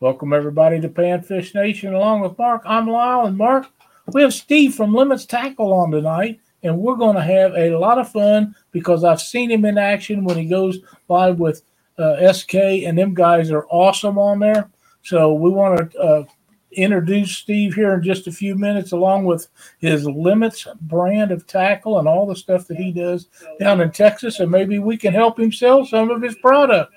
[0.00, 2.62] Welcome everybody to Panfish Nation along with Mark.
[2.64, 3.66] I'm Lyle and Mark.
[4.14, 7.98] We have Steve from Limits Tackle on tonight, and we're going to have a lot
[7.98, 10.78] of fun because I've seen him in action when he goes
[11.10, 11.60] live with
[11.98, 14.70] uh, SK, and them guys are awesome on there.
[15.02, 16.24] So we want to uh,
[16.72, 19.48] introduce Steve here in just a few minutes, along with
[19.80, 23.28] his Limits brand of tackle and all the stuff that he does
[23.58, 26.94] down in Texas, and maybe we can help him sell some of his products.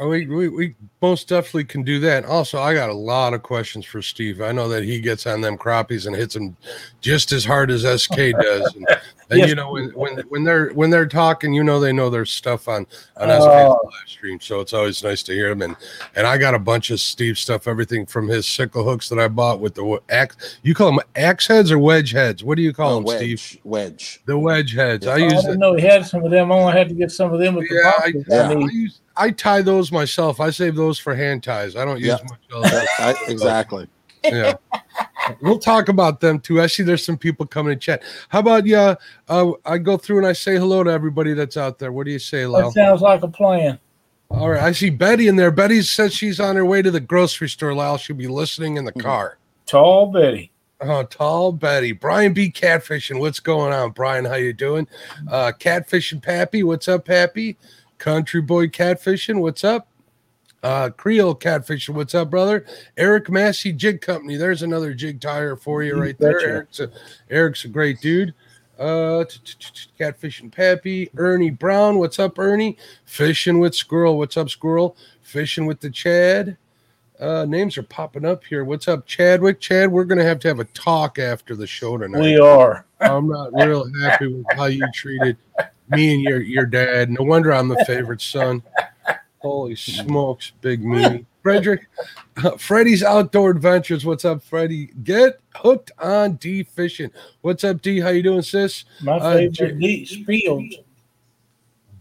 [0.00, 2.24] Oh, we, we, we most definitely can do that.
[2.24, 4.40] Also, I got a lot of questions for Steve.
[4.40, 6.56] I know that he gets on them crappies and hits them
[7.00, 8.74] just as hard as SK does.
[8.74, 8.86] And,
[9.30, 9.48] and yes.
[9.48, 12.68] you know, when, when when they're when they're talking, you know, they know their stuff
[12.68, 13.80] on on SK's oh.
[13.84, 14.40] live stream.
[14.40, 15.62] So it's always nice to hear them.
[15.62, 15.76] And
[16.14, 19.28] and I got a bunch of Steve stuff, everything from his sickle hooks that I
[19.28, 20.58] bought with the axe.
[20.62, 22.42] You call them axe heads or wedge heads?
[22.42, 23.60] What do you call them, wedge, Steve?
[23.64, 24.22] Wedge.
[24.26, 25.06] The wedge heads.
[25.06, 25.32] I, oh, I use.
[25.32, 26.50] I didn't know he had some of them.
[26.50, 28.48] I only had to get some of them with yeah, the I, yeah.
[28.48, 30.40] I use I tie those myself.
[30.40, 31.76] I save those for hand ties.
[31.76, 32.22] I don't use yep.
[32.24, 32.88] much else.
[32.98, 33.88] I, exactly.
[34.24, 34.54] Yeah.
[35.42, 36.60] we'll talk about them too.
[36.60, 38.02] I see there's some people coming to chat.
[38.28, 38.94] How about yeah?
[39.28, 41.92] Uh, I go through and I say hello to everybody that's out there.
[41.92, 42.70] What do you say, Lyle?
[42.70, 43.78] That sounds like a plan.
[44.30, 44.62] All right.
[44.62, 45.50] I see Betty in there.
[45.50, 47.96] Betty says she's on her way to the grocery store, Lyle.
[47.96, 49.00] She'll be listening in the mm-hmm.
[49.00, 49.38] car.
[49.66, 50.50] Tall Betty.
[50.80, 51.92] Oh, tall Betty.
[51.92, 52.50] Brian B.
[52.50, 53.18] Catfishing.
[53.18, 54.24] What's going on, Brian?
[54.24, 54.86] How you doing?
[55.28, 56.62] Uh, Catfishing Pappy.
[56.62, 57.56] What's up, Pappy?
[57.98, 59.88] Country Boy Catfishing, what's up?
[60.62, 62.64] Uh, Creole Catfishing, what's up, brother?
[62.96, 66.40] Eric Massey Jig Company, there's another jig tire for you right there.
[66.40, 66.90] Eric's a,
[67.30, 68.34] Eric's a great dude.
[68.78, 69.24] Uh,
[69.98, 72.76] Catfishing Pappy, Ernie Brown, what's up, Ernie?
[73.04, 74.96] Fishing with Squirrel, what's up, Squirrel?
[75.22, 76.56] Fishing with the Chad.
[77.20, 78.64] Uh, names are popping up here.
[78.64, 79.58] What's up, Chadwick?
[79.58, 82.20] Chad, we're gonna have to have a talk after the show tonight.
[82.20, 82.86] We are.
[83.00, 85.36] I'm not real happy with how you treated
[85.90, 87.10] me and your your dad.
[87.10, 88.62] No wonder I'm the favorite son.
[89.38, 91.24] Holy smokes, big me.
[91.42, 91.88] Frederick,
[92.44, 94.04] uh, Freddie's Outdoor Adventures.
[94.04, 94.90] What's up, Freddie?
[95.04, 97.10] Get hooked on D fishing.
[97.40, 98.00] What's up, D?
[98.00, 98.84] How you doing, sis?
[99.00, 100.84] My uh, favorite uh, D Spiels.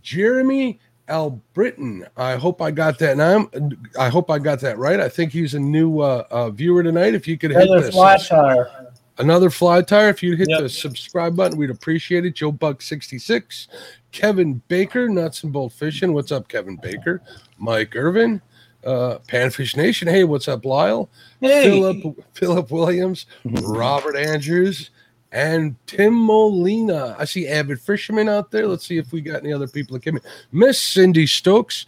[0.01, 1.41] Jeremy L.
[1.53, 2.05] Britton.
[2.17, 3.17] I hope I got that.
[3.17, 4.99] Now, I'm, I hope I got that right.
[4.99, 7.13] I think he's a new uh, uh, viewer tonight.
[7.13, 7.93] If you could hit this.
[7.93, 8.91] Flat tire.
[9.19, 10.09] Another fly tire.
[10.09, 10.61] If you hit yep.
[10.61, 12.35] the subscribe button, we'd appreciate it.
[12.35, 13.67] Joe Buck 66.
[14.11, 16.13] Kevin Baker, Nuts and Bolt Fishing.
[16.13, 17.21] What's up, Kevin Baker?
[17.57, 18.41] Mike Irvin,
[18.85, 20.07] uh, Panfish Nation.
[20.07, 21.09] Hey, what's up, Lyle?
[21.41, 21.63] Hey.
[21.63, 24.91] Philip Philip Williams, Robert Andrews,
[25.31, 27.15] and Tim Molina.
[27.17, 28.67] I see avid fishermen out there.
[28.67, 30.23] Let's see if we got any other people that came in.
[30.51, 31.85] Miss Cindy Stokes.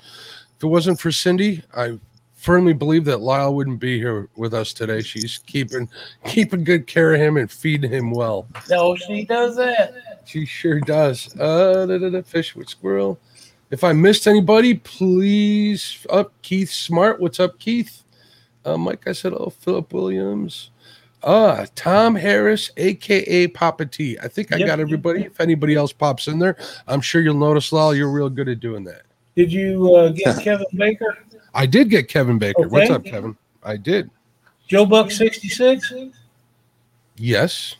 [0.58, 2.00] If it wasn't for Cindy, I
[2.40, 5.02] firmly believe that Lyle wouldn't be here with us today.
[5.02, 5.90] She's keeping
[6.26, 8.48] keeping good care of him and feeding him well.
[8.70, 9.92] No, she doesn't.
[10.26, 11.36] She sure does.
[11.38, 13.20] Uh, da, da, da, fish with squirrel.
[13.72, 17.20] If I missed anybody, please up Keith Smart.
[17.20, 18.04] What's up, Keith?
[18.66, 20.72] Uh, Mike, I said, oh, Philip Williams.
[21.22, 24.18] Ah, Tom Harris, aka Papa T.
[24.24, 24.68] I think I yep.
[24.68, 25.26] got everybody.
[25.26, 26.56] If anybody else pops in there,
[26.88, 29.02] I'm sure you'll notice, Lyle, you're real good at doing that.
[29.36, 31.18] Did you uh, get Kevin Baker?
[31.54, 32.62] I did get Kevin Baker.
[32.62, 32.70] Okay.
[32.70, 33.38] What's up, Kevin?
[33.64, 34.10] I did.
[34.68, 35.94] Joe Buck 66?
[37.18, 37.76] Yes.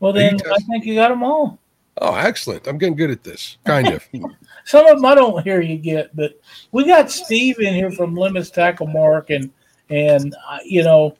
[0.00, 1.58] Well, then I think you got them all.
[1.98, 2.66] Oh, excellent.
[2.66, 3.56] I'm getting good at this.
[3.64, 4.06] Kind of.
[4.64, 6.40] Some of them I don't hear you get, but
[6.72, 9.52] we got Steve in here from Limits Tackle Mark, and
[9.90, 11.16] and uh, you know,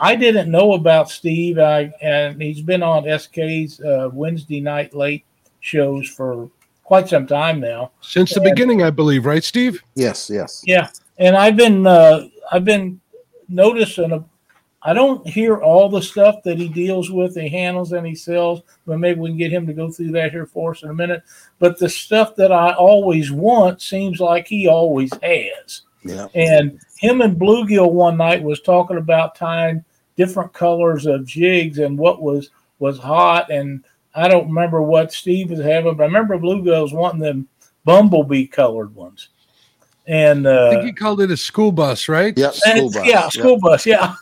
[0.00, 1.58] I didn't know about Steve.
[1.58, 5.24] I and he's been on SK's uh, Wednesday night late
[5.60, 6.50] shows for
[6.82, 7.92] quite some time now.
[8.00, 9.80] Since the and, beginning, I believe, right, Steve?
[9.94, 10.64] Yes, yes.
[10.66, 10.88] Yeah
[11.22, 13.00] and I've been uh, I've been
[13.48, 14.10] noticing.
[14.10, 14.24] A,
[14.82, 18.62] I don't hear all the stuff that he deals with, he handles, and he sells.
[18.84, 20.94] But maybe we can get him to go through that here for us in a
[20.94, 21.22] minute.
[21.60, 25.82] But the stuff that I always want seems like he always has.
[26.04, 26.26] Yeah.
[26.34, 29.84] And him and Bluegill one night was talking about tying
[30.16, 32.50] different colors of jigs and what was
[32.80, 33.48] was hot.
[33.48, 33.84] And
[34.16, 37.46] I don't remember what Steve was having, but I remember Bluegill was wanting them
[37.84, 39.28] bumblebee colored ones.
[40.06, 42.36] And uh, I think he called it a school bus, right?
[42.36, 43.06] Yeah, school bus.
[43.06, 43.60] Yeah, school yep.
[43.60, 43.86] bus.
[43.86, 44.14] Yeah.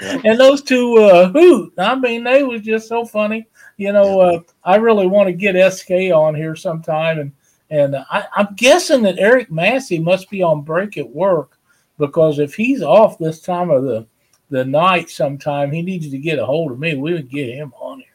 [0.00, 1.74] and those two uh, hoot.
[1.78, 3.46] I mean, they was just so funny.
[3.76, 7.32] You know, uh, I really want to get SK on here sometime, and
[7.70, 11.58] and I, I'm guessing that Eric Massey must be on break at work
[11.98, 14.06] because if he's off this time of the
[14.48, 16.94] the night, sometime he needs to get a hold of me.
[16.94, 18.06] We would get him on here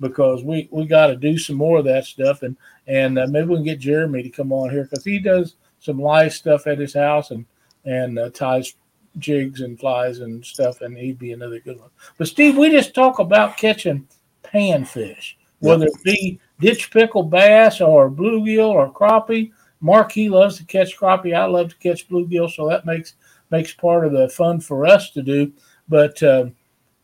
[0.00, 2.56] because we we got to do some more of that stuff, and
[2.86, 5.98] and uh, maybe we can get Jeremy to come on here because he does some
[5.98, 7.44] live stuff at his house and
[7.84, 8.74] and uh, ties
[9.18, 11.90] jigs and flies and stuff, and he'd be another good one.
[12.16, 14.08] But Steve, we just talk about catching
[14.42, 19.52] panfish, whether it be ditch pickle bass or bluegill or crappie.
[19.80, 21.36] Mark he loves to catch crappie.
[21.36, 23.14] I love to catch bluegill, so that makes
[23.50, 25.52] makes part of the fun for us to do.
[25.88, 26.46] But uh,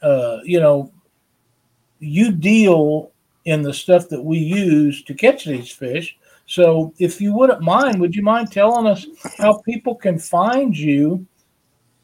[0.00, 0.91] uh, you know,
[1.99, 3.12] you deal
[3.44, 6.17] in the stuff that we use to catch these fish.
[6.50, 9.06] So, if you wouldn't mind, would you mind telling us
[9.38, 11.25] how people can find you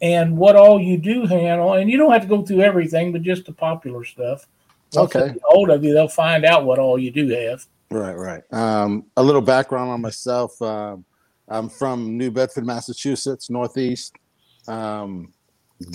[0.01, 1.73] and what all you do handle?
[1.73, 4.47] And you don't have to go through everything, but just the popular stuff.
[4.93, 5.35] Once Okay.
[5.47, 7.67] hold of you, they'll find out what all you do have.
[7.91, 8.43] Right, right.
[8.53, 10.63] Um, a little background on myself.
[10.63, 11.05] Um,
[11.49, 14.15] I'm from New Bedford, Massachusetts, Northeast.
[14.69, 15.33] Um,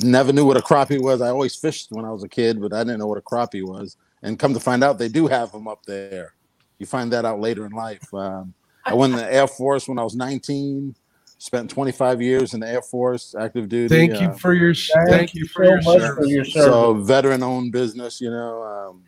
[0.04, 1.22] never knew what a crappie was.
[1.22, 3.66] I always fished when I was a kid, but I didn't know what a crappie
[3.66, 3.96] was.
[4.24, 6.34] And come to find out, they do have them up there.
[6.82, 8.12] You find that out later in life.
[8.14, 8.56] Um,
[8.86, 10.96] I went in the Air Force when I was 19.
[11.38, 13.96] Spent 25 years in the Air Force, active duty.
[13.96, 16.16] Thank uh, you for your Thank thank you you for so your much service.
[16.16, 19.04] for your so veteran owned business you know um,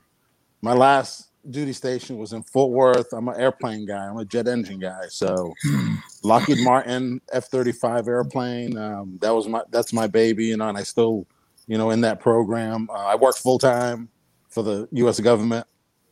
[0.61, 4.47] my last duty station was in fort worth i'm an airplane guy i'm a jet
[4.47, 5.53] engine guy so
[6.23, 10.83] lockheed martin f-35 airplane um, that was my that's my baby you know and i
[10.83, 11.27] still
[11.67, 14.07] you know in that program uh, i work full-time
[14.49, 15.67] for the u.s government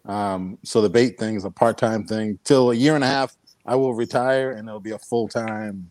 [0.05, 3.35] um, so the bait thing is a part-time thing till a year and a half
[3.65, 5.89] i will retire and it'll be a full-time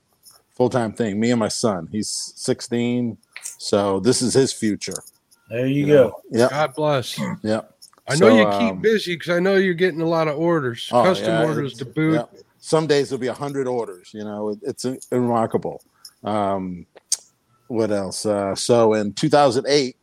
[0.51, 3.17] full-time thing me and my son he's 16
[3.59, 4.95] so this is his future
[5.49, 6.21] There you go.
[6.31, 6.51] Yep.
[6.51, 7.19] God bless.
[7.43, 7.63] Yeah.
[8.09, 10.37] I know So, you keep um, busy because I know you're getting a lot of
[10.39, 12.15] orders, oh, custom yeah, orders to boot.
[12.15, 12.35] yep.
[12.59, 14.11] Some days there'll be a hundred orders.
[14.13, 15.83] You know, it, it's uh, remarkable.
[16.23, 16.87] Um,
[17.69, 18.27] what else?
[18.27, 19.97] Uh, so in 2008,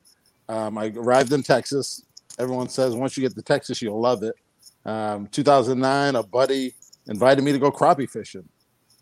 [0.50, 2.04] um, I arrived in Texas.
[2.40, 4.36] Everyone says once you get to Texas, you'll love it.
[4.86, 6.76] Um, 2009, a buddy
[7.08, 8.48] invited me to go crappie fishing.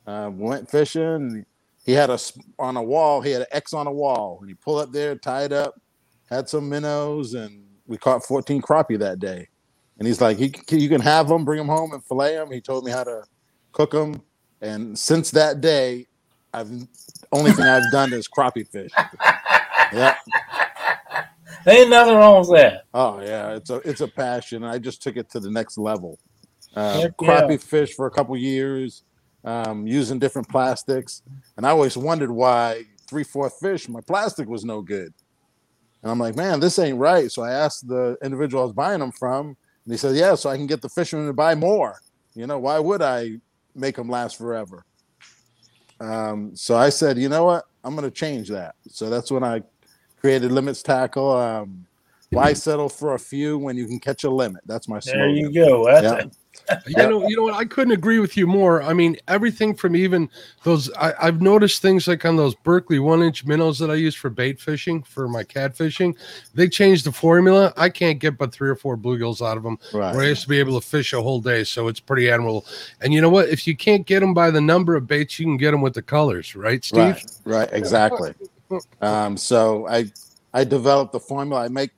[0.07, 1.45] Uh, went fishing.
[1.85, 2.13] He had a
[2.59, 3.21] on a wall.
[3.21, 5.79] He had an X on a wall, and he pulled up there, tied up,
[6.29, 9.47] had some minnows, and we caught 14 crappie that day.
[9.99, 12.51] And he's like, he, you can have them, bring them home and fillet them.
[12.51, 13.23] He told me how to
[13.71, 14.21] cook them.
[14.61, 16.07] And since that day,
[16.53, 16.69] I've
[17.31, 18.91] only thing I've done is crappie fish.
[19.93, 20.15] Yeah.
[21.67, 22.83] Ain't nothing wrong with that.
[22.93, 24.63] Oh yeah, it's a it's a passion.
[24.63, 26.19] I just took it to the next level.
[26.75, 27.57] Uh, Heck yeah.
[27.57, 29.03] fish for a couple years,
[29.43, 31.23] um, using different plastics,
[31.57, 35.13] and I always wondered why three fourth fish my plastic was no good.
[36.03, 37.31] And I'm like, man, this ain't right.
[37.31, 40.51] So I asked the individual I was buying them from, and he said, yeah, so
[40.51, 41.99] I can get the fishermen to buy more.
[42.35, 43.39] You know, why would I
[43.73, 44.85] make them last forever?
[45.99, 48.75] Um, so I said, you know what, I'm going to change that.
[48.87, 49.63] So that's when I
[50.19, 51.31] created Limits Tackle.
[51.31, 51.85] Um,
[52.31, 54.61] why settle for a few when you can catch a limit?
[54.65, 55.85] That's my There you go.
[55.85, 56.15] That's Yeah.
[56.17, 56.35] it.
[56.87, 57.53] You know, you know what?
[57.53, 58.81] I couldn't agree with you more.
[58.81, 60.29] I mean, everything from even
[60.63, 60.91] those.
[60.93, 64.59] I, I've noticed things like on those Berkley one-inch minnows that I use for bait
[64.59, 66.15] fishing for my cat fishing.
[66.53, 67.73] They changed the formula.
[67.77, 69.77] I can't get but three or four bluegills out of them.
[69.91, 70.27] Where I Right.
[70.29, 72.65] used to be able to fish a whole day, so it's pretty admirable.
[73.01, 73.49] And you know what?
[73.49, 75.93] If you can't get them by the number of baits, you can get them with
[75.93, 76.99] the colors, right, Steve?
[76.99, 77.25] Right.
[77.45, 77.69] Right.
[77.73, 78.33] Exactly.
[79.01, 80.11] Um, so I
[80.53, 81.65] I developed the formula.
[81.65, 81.91] I make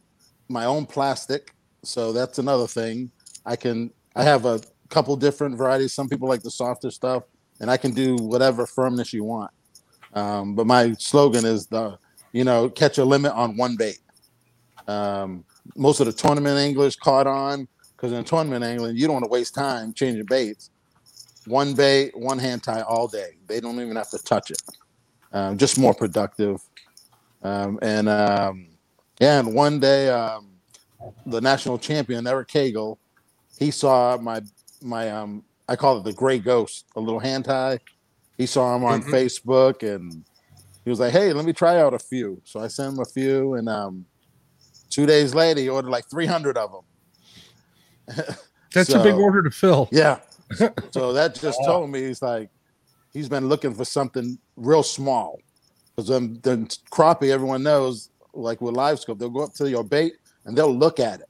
[0.49, 1.53] my own plastic.
[1.83, 3.11] So that's another thing.
[3.45, 5.93] I can I have a couple different varieties.
[5.93, 7.23] Some people like the softer stuff,
[7.59, 9.51] and I can do whatever firmness you want.
[10.13, 11.97] Um, but my slogan is the
[12.33, 13.99] you know catch a limit on one bait.
[14.87, 19.25] Um, most of the tournament anglers caught on because in tournament angling you don't want
[19.25, 20.71] to waste time changing baits.
[21.45, 23.37] One bait, one hand tie all day.
[23.47, 24.61] They don't even have to touch it.
[25.31, 26.61] Um, just more productive.
[27.43, 28.67] Um, and um,
[29.19, 30.51] yeah, and one day um,
[31.25, 32.97] the national champion Eric Cagle,
[33.57, 34.41] he saw my
[34.81, 37.79] my um I call it the gray ghost, a little hand tie.
[38.37, 39.11] He saw him on Mhm.
[39.11, 40.23] Facebook and
[40.85, 43.05] he was like, "Hey, let me try out a few." So I sent him a
[43.05, 44.05] few, and um,
[44.89, 48.25] two days later, he ordered like 300 of them.
[48.73, 49.89] That's a big order to fill.
[49.91, 50.19] Yeah.
[50.91, 52.49] so that just told me he's like
[53.13, 55.39] he's been looking for something real small.
[55.95, 59.83] Because then then crappie, everyone knows, like with live scope, they'll go up to your
[59.83, 60.13] bait
[60.45, 61.29] and they'll look at it.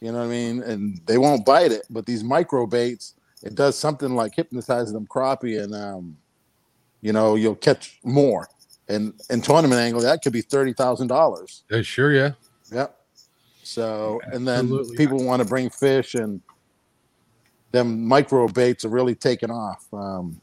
[0.00, 0.62] You know what I mean?
[0.62, 1.82] And they won't bite it.
[1.90, 6.16] But these micro baits, it does something like hypnotize them crappie and um,
[7.00, 8.48] you know, you'll catch more.
[8.88, 11.62] And in tournament angle, that could be thirty thousand dollars.
[11.70, 12.32] Yeah, sure, yeah.
[12.72, 12.96] Yep.
[13.62, 16.40] So, and then people want to bring fish, and
[17.70, 19.86] them micro baits are really taking off.
[19.92, 20.40] Um,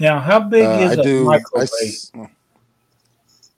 [0.00, 1.24] Now, how big uh, is I a do.
[1.24, 1.64] micro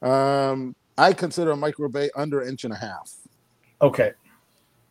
[0.02, 3.11] I, um, I consider a micro bait under inch and a half,
[3.83, 4.12] Okay.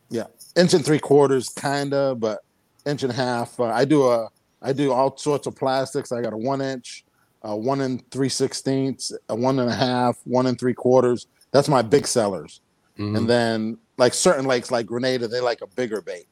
[0.08, 0.26] Yeah,
[0.56, 2.40] inch and three quarters, kinda, but
[2.84, 3.58] inch and a half.
[3.58, 4.28] Uh, I do a,
[4.62, 6.12] I do all sorts of plastics.
[6.12, 7.04] I got a one inch,
[7.42, 11.26] a one and three sixteenths, a one and a half, one and three quarters.
[11.50, 12.60] That's my big sellers.
[12.98, 13.16] Mhm.
[13.16, 16.26] And then like certain lakes like Grenada, they like a bigger bait.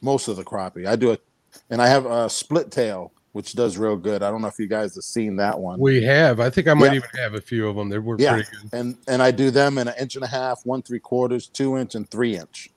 [0.00, 0.86] Most of the crappie.
[0.86, 1.22] I do it
[1.70, 3.12] and I have a split tail.
[3.32, 4.22] Which does real good.
[4.22, 5.78] I don't know if you guys have seen that one.
[5.80, 6.38] We have.
[6.40, 6.96] I think I might Yeah.
[6.96, 7.88] even have a few of them.
[7.88, 8.34] They were Yeah.
[8.34, 8.78] pretty good.
[8.78, 11.76] and and I do them in an inch and a half, one three quarters, two
[11.76, 12.70] inch, and three inch.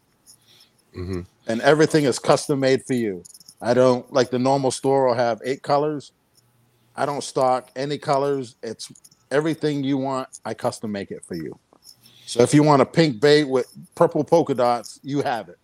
[0.94, 3.22] hmm and everything is custom made for you.
[3.62, 6.12] I don't like the normal store will have eight colors.
[6.96, 8.56] I don't stock any colors.
[8.64, 8.92] It's
[9.30, 10.30] everything you want.
[10.46, 11.60] I custom make it for you.
[12.26, 15.58] So if you want a pink bait with purple polka dots, you have it.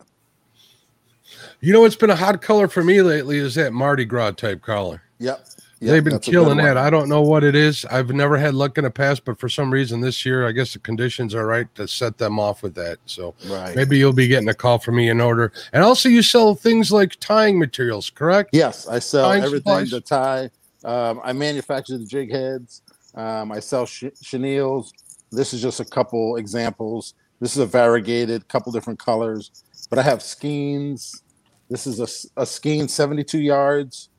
[1.61, 4.61] You know what's been a hot color for me lately is that Mardi Gras type
[4.61, 5.01] collar.
[5.19, 5.45] Yep.
[5.79, 6.77] Yep, They've been killing that.
[6.77, 7.85] I don't know what it is.
[7.85, 10.73] I've never had luck in the past, but for some reason this year, I guess
[10.73, 12.99] the conditions are right to set them off with that.
[13.07, 13.75] So Right.
[13.75, 15.51] maybe you'll be getting a call from me in order.
[15.73, 18.51] And also, you sell things like tying materials, correct?
[18.53, 19.89] Yes, I sell Tying everything supplies?
[19.89, 20.49] to tie.
[20.83, 22.83] Um, I manufacture the jig heads.
[23.15, 24.91] Um, I sell sh- chenilles.
[25.31, 27.15] This is just a couple examples.
[27.39, 29.49] This is a variegated, couple different colors.
[29.91, 31.21] But I have skeins.
[31.69, 31.99] This is
[32.37, 34.09] a skein 72 yards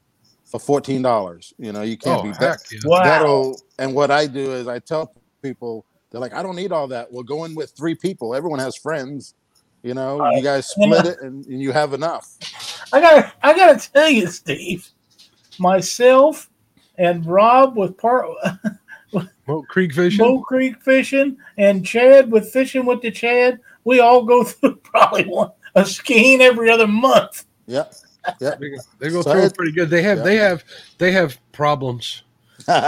[0.44, 1.52] for $14.
[1.58, 2.62] You know, you can't Oh, beat heck that.
[2.70, 2.78] yeah.
[2.84, 3.02] Wow.
[3.02, 6.86] That'll, and what I do is I tell people, they're like, I don't need all
[6.88, 7.10] that.
[7.10, 8.34] Well, go in with three people.
[8.34, 9.34] Everyone has friends.
[9.82, 12.28] You know, you guys split it and, and you have enough.
[12.92, 14.88] I got I got to tell you, Steve,
[15.58, 16.48] myself
[16.98, 18.28] and Rob with part
[19.46, 20.24] Well, creek fishing.
[20.24, 23.58] Bow Creek fishing and Chad with fishing with the Chad.
[23.84, 27.44] We all go through probably one a skein every other month.
[27.66, 27.84] Yeah,
[28.40, 28.60] Yep.
[28.60, 29.90] They, they go So through it- it pretty good.
[29.90, 30.24] They have, Yeah.
[30.24, 30.64] they have,
[30.98, 32.22] they have problems.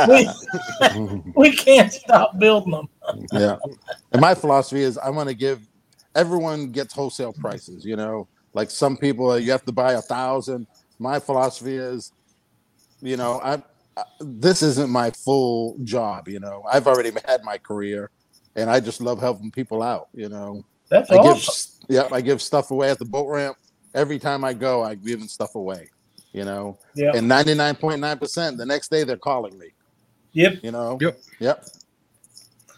[0.09, 0.29] We,
[1.37, 2.89] we can't stop building them.
[3.33, 3.57] yeah.
[4.13, 5.67] And my philosophy is I want to give
[6.15, 8.29] everyone gets wholesale prices, you know.
[8.53, 10.69] Like some people you have to buy a thousand.
[11.01, 12.13] My philosophy is,
[13.01, 13.61] you know, I,
[13.97, 16.63] I this isn't my full job, you know.
[16.71, 18.11] I've already had my career
[18.55, 20.65] and I just love helping people out, you know.
[20.89, 21.87] That's I give awesome.
[21.89, 23.57] yeah, I give stuff away at the boat ramp.
[23.95, 25.89] Every time I go, I'm giving stuff away,
[26.33, 26.79] you know.
[26.95, 27.13] Yeah.
[27.15, 29.69] And 99.9% the next day they're calling me,
[30.33, 30.59] Yep.
[30.63, 30.99] you know.
[31.01, 31.19] Yep.
[31.39, 31.65] Yep.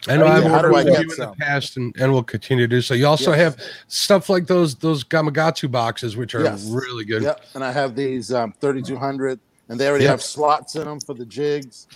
[0.07, 2.11] I know I've do you- do ordered I from you in the past, and, and
[2.13, 2.93] will continue to do so.
[2.93, 3.39] You also Yes.
[3.39, 6.65] have stuff like those those Gamakatsu boxes, which are Yes.
[6.65, 7.23] really good.
[7.23, 10.11] Yep, and I have these um, 3200, and they already Yep.
[10.11, 11.87] have slots in them for the jigs.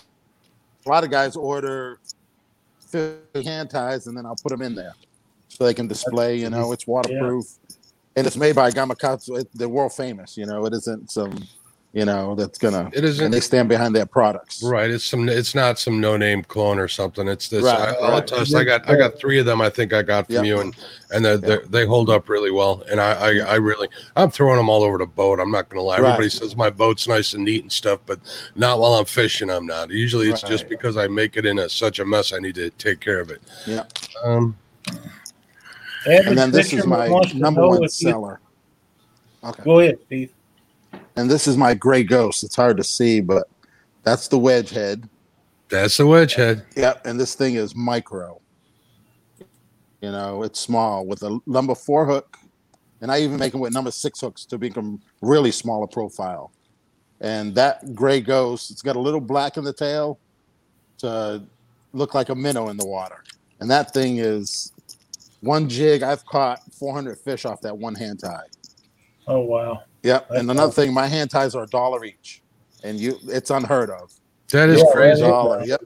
[0.86, 2.00] A lot of guys order
[2.90, 4.94] 50 hand ties, and then I'll put them in there
[5.62, 6.38] so they can display.
[6.38, 7.46] You know, it's waterproof,
[8.16, 9.42] and it's made by Gamakatsu.
[9.42, 10.36] It, they're world famous.
[10.36, 11.38] You know, it isn't some,
[11.94, 12.90] you know, that's gonna.
[12.94, 14.64] It isn't and they stand behind their products.
[14.64, 14.90] right.
[14.90, 15.30] It's some.
[15.30, 17.28] It's not some no name clone or something.
[17.28, 17.64] It's this.
[17.64, 18.26] Right, I, I'll right.
[18.26, 19.62] tell us, I got I got three of them.
[19.62, 20.46] I think I got from Yep.
[20.46, 20.76] you, and
[21.14, 22.82] and they're, they're, they hold up really well.
[22.90, 25.40] And I, I I really I'm throwing them all over the boat.
[25.40, 26.00] I'm not gonna lie.
[26.00, 26.08] Right.
[26.14, 28.20] Everybody says my boat's nice and neat and stuff, but
[28.56, 29.52] not while I'm fishing.
[29.52, 29.92] I'm not.
[29.92, 32.34] Usually it's just because I make it in a, such a mess.
[32.34, 33.44] I need to take care of it.
[33.68, 33.84] Yeah.
[34.24, 34.58] Um.
[36.06, 38.40] And then this is my number one seller.
[39.44, 39.64] Okay.
[39.64, 40.32] Go ahead, Steve.
[41.16, 42.44] And this is my gray ghost.
[42.44, 43.48] It's hard to see, but
[44.04, 45.08] that's the wedge head.
[45.70, 46.66] That's the wedge head.
[46.76, 48.40] Yep, and this thing is micro.
[50.02, 52.38] You know, it's small with a number four hook,
[53.02, 56.52] and I even make them with number six hooks to become really smaller profile.
[57.20, 60.20] And that gray ghost, it's got a little black in the tail
[61.00, 61.44] to
[61.94, 63.24] look like a minnow in the water.
[63.60, 64.72] And that thing is
[65.42, 68.46] one jig, I've caught 400 fish off that one hand tie.
[69.28, 69.84] Oh wow!
[70.04, 70.30] Yep.
[70.30, 70.86] That's and another awesome.
[70.86, 72.42] thing, my hand ties are a dollar each,
[72.84, 74.12] and you, it's unheard of.
[74.52, 75.22] That is crazy.
[75.22, 75.64] Dollar.
[75.64, 75.82] Yep.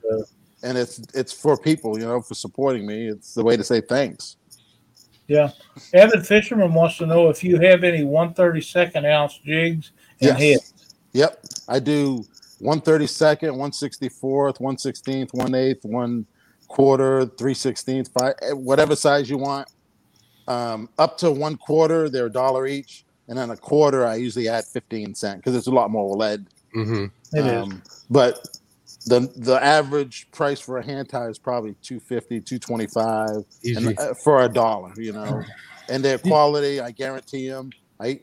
[0.64, 3.08] And it's it's for people, you know, for supporting me.
[3.08, 4.38] It's the way to say thanks.
[5.28, 5.52] Yeah.
[5.94, 10.40] Avid Fisherman wants to know if you have any 132nd ounce jigs and yes.
[10.40, 10.96] heads.
[11.14, 11.44] Yep.
[11.68, 12.24] I do
[12.62, 16.26] 132nd, 164th, 116th, 1/8th, 1
[16.68, 19.68] quarter, three sixteenth, five, eh, whatever size you want.
[20.48, 24.48] Um, up to one quarter, they're a dollar each, and then a quarter, I usually
[24.48, 26.48] add fifteen cent because it's a lot more lead.
[26.74, 27.64] hmm It is.
[27.64, 28.48] Um, But
[29.08, 33.76] the the average price for a hand tie is probably 250 225 Easy.
[33.90, 35.44] and uh, for a dollar you know
[35.90, 37.70] and their quality i guarantee them
[38.00, 38.20] i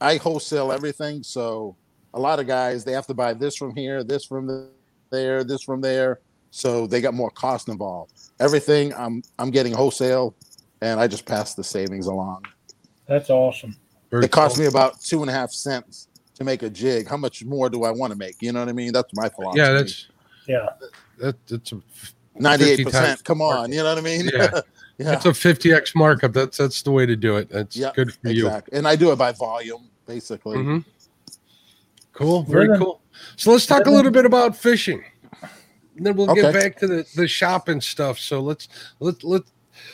[0.00, 1.76] i wholesale everything so
[2.14, 4.70] a lot of guys they have to buy this from here this from the-
[5.10, 6.20] there this from there
[6.54, 10.36] so they got more cost involved everything i'm i'm getting wholesale
[10.82, 12.46] and i just pass the savings along
[13.08, 13.74] That's awesome.
[14.10, 14.62] Very it cost cool.
[14.64, 17.84] me about two and a half cents to make a jig how much more do
[17.84, 20.06] i want to make you know what i mean that's my philosophy Yeah, that's
[20.46, 20.68] Yeah.
[21.18, 21.80] that, that's a
[22.38, 23.24] ninety-eight percent.
[23.24, 24.26] Come on, you know what I mean?
[24.32, 24.50] Yeah.
[24.98, 26.32] yeah, that's a 50x markup.
[26.32, 27.48] That's that's the way to do it.
[27.48, 28.50] That's Yeah, good for you.
[28.72, 30.62] And I do it by volume, basically.
[30.62, 30.78] hmm
[32.12, 33.00] Cool, very cool.
[33.36, 35.02] So let's talk a little bit about fishing.
[36.02, 38.18] And then we'll get back to the the shop and stuff.
[38.18, 38.66] So let's
[38.98, 39.42] let let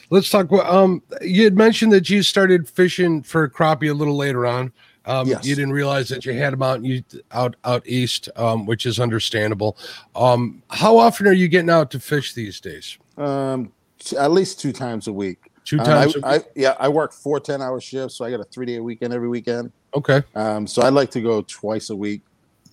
[0.08, 0.50] let's talk.
[0.50, 4.72] Um, you had mentioned that you started fishing for crappie a little later on.
[5.04, 5.44] Um, Yes.
[5.44, 8.98] You didn't realize that you had them out you out out east, um, which is
[8.98, 9.76] understandable.
[10.16, 12.96] Um, how often are you getting out to fish these days?
[13.18, 13.70] Um,
[14.18, 15.50] at least two times a week.
[15.66, 16.16] Two Um, times.
[16.24, 16.46] I, a week?
[16.46, 19.12] I, yeah, I work four 10 hour shifts, so I got a three day weekend
[19.12, 19.72] every weekend.
[19.94, 20.22] okay.
[20.34, 22.22] Um, so I like to go twice a week.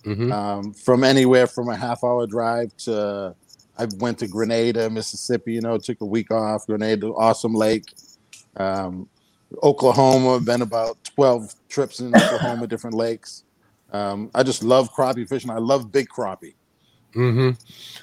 [0.06, 0.32] Mhm.
[0.32, 3.34] um, from anywhere from a half hour drive to
[3.78, 5.52] I went to Grenada, Mississippi.
[5.54, 6.66] You know, took a week off.
[6.66, 7.92] Grenada, awesome lake.
[8.56, 9.08] Um,
[9.62, 13.44] Oklahoma, been about twelve trips in Oklahoma, different lakes.
[13.92, 15.50] Um, I just love crappie fishing.
[15.50, 16.54] I love big crappie.
[17.14, 17.50] Mm-hmm.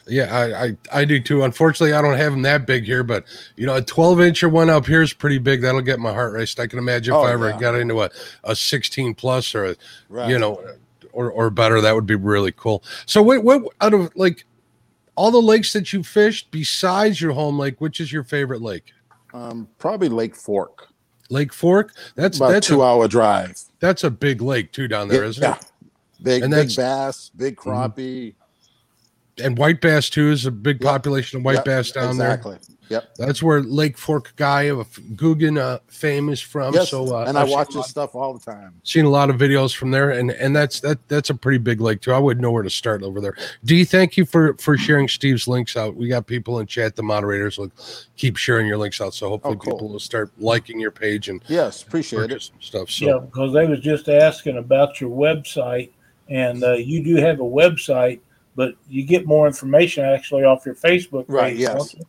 [0.08, 1.44] Yeah, I, I I do too.
[1.44, 3.26] Unfortunately, I don't have them that big here, but
[3.58, 5.62] you know, a 12 incher one up here is pretty big.
[5.62, 6.60] That'll get my heart raced.
[6.60, 7.60] I can imagine if Oh, I ever yeah.
[7.60, 8.10] got into a,
[8.44, 9.76] a 16 plus or a
[10.10, 10.30] Right.
[10.30, 10.60] you know,
[11.14, 12.84] or or better, that would be really cool.
[13.06, 14.46] So what what out of like
[15.16, 18.92] all the lakes that you fished besides your home lake, which is your favorite lake?
[19.34, 20.88] um, probably Lake Fork.
[21.30, 21.94] Lake Fork.
[22.16, 23.60] That's About that's two a, hour drive.
[23.80, 25.48] that's a big lake too down there, isn't it?
[25.48, 25.58] yeah.
[26.22, 27.64] Big, And big bass, big Mhm.
[27.64, 28.28] crappie.
[28.30, 28.36] it?
[29.42, 30.92] And white bass too is a big Yep.
[30.92, 32.28] population of white Yep, bass down there.
[32.28, 32.58] exactly.
[32.90, 33.04] Yep.
[33.18, 36.76] That's where Lake Fork guy of Guggen uh, fame is from.
[36.76, 36.90] Yes.
[36.92, 38.76] So uh, and I I've seen watch his stuff all the time.
[38.84, 41.82] seen a lot of videos from there, and and that's that that's a pretty big
[41.82, 42.12] lake too.
[42.12, 43.34] I wouldn't know where to start over there.
[43.66, 45.96] D, thank you for for sharing Steve's links out.
[45.96, 46.96] We got people in chat.
[46.96, 47.72] The moderators will
[48.18, 49.74] keep sharing your links out, so hopefully Oh, cool.
[49.74, 52.42] people will start liking your page and Yes, appreciate it.
[52.44, 52.92] some stuff.
[52.92, 55.90] So Yeah, because they was just asking about your website,
[56.30, 58.20] and uh, you do have a website,
[58.56, 61.36] but you get more information actually off your Facebook page.
[61.36, 61.94] Right, yes.
[61.94, 62.06] don't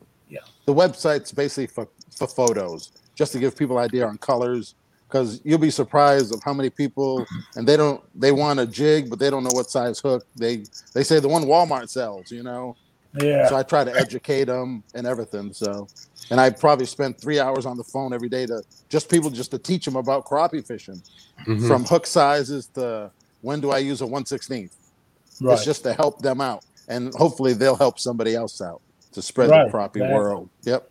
[0.66, 4.74] the website's basically for, for photos just to give people idea on colors
[5.08, 7.24] because you'll be surprised of how many people
[7.56, 10.64] and they don't they want a jig but they don't know what size hook they
[10.94, 12.76] they say the one walmart sells you know
[13.14, 15.86] Yeah, so i try to educate them and everything so
[16.30, 19.50] and i probably spend three hours on the phone every day to just people just
[19.52, 21.00] to teach them about crappie fishing
[21.46, 21.68] mhm.
[21.68, 23.10] from hook sizes to
[23.42, 24.72] when do i use a 116th
[25.40, 25.54] right.
[25.54, 29.50] it's just to help them out and hopefully they'll help somebody else out to spread
[29.50, 30.14] Right, the crappie exactly.
[30.14, 30.90] world yep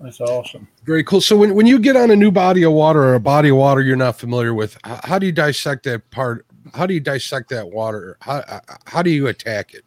[0.00, 0.66] That's awesome.
[0.84, 1.20] very cool.
[1.20, 3.56] So when when you get on a new body of water or a body of
[3.56, 6.44] water you're not familiar with, how do you dissect that part?
[6.74, 8.16] How do you dissect that water?
[8.20, 8.42] How
[8.86, 9.84] how do you attack it?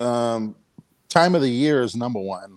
[0.00, 0.54] um,
[1.10, 2.54] time of the year is number one.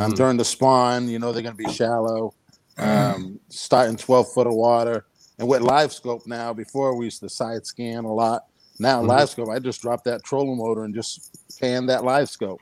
[0.00, 0.16] Um, Mhm.
[0.16, 2.34] during the spawn, you know they're going to be shallow,
[2.76, 5.06] um, starting 12 foot of water.
[5.38, 8.47] And with live scope now, before we used to side scan a lot.
[8.78, 9.08] Now Mhm.
[9.08, 12.60] live scope, I just drop that trolling motor and just pan that live scope.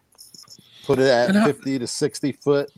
[0.87, 2.71] Put it at how- 50 to 60 foot.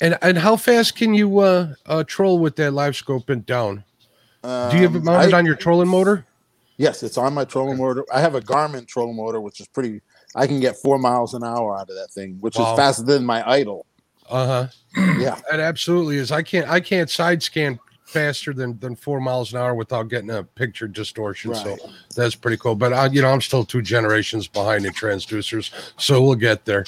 [0.00, 3.84] And and how fast can you uh, uh troll with that live scope and down?
[4.42, 6.26] Do you have it Um, mounted I- on your trolling motor?
[6.78, 8.04] Yes, it's on my trolling motor.
[8.10, 10.00] I have a Garmin trolling motor, which is pretty.
[10.34, 12.72] I can get four miles an hour out of that thing, which Wow.
[12.72, 13.84] is faster than my idle.
[14.30, 14.66] Uh huh.
[15.18, 16.32] Yeah, It absolutely is.
[16.32, 17.78] I can't I can't side scan
[18.10, 21.54] faster than than four miles an hour without getting a picture distortion.
[21.54, 21.76] So
[22.14, 22.74] that's pretty cool.
[22.74, 26.84] But I, you know, I'm still two generations behind in transducers, so we'll get there.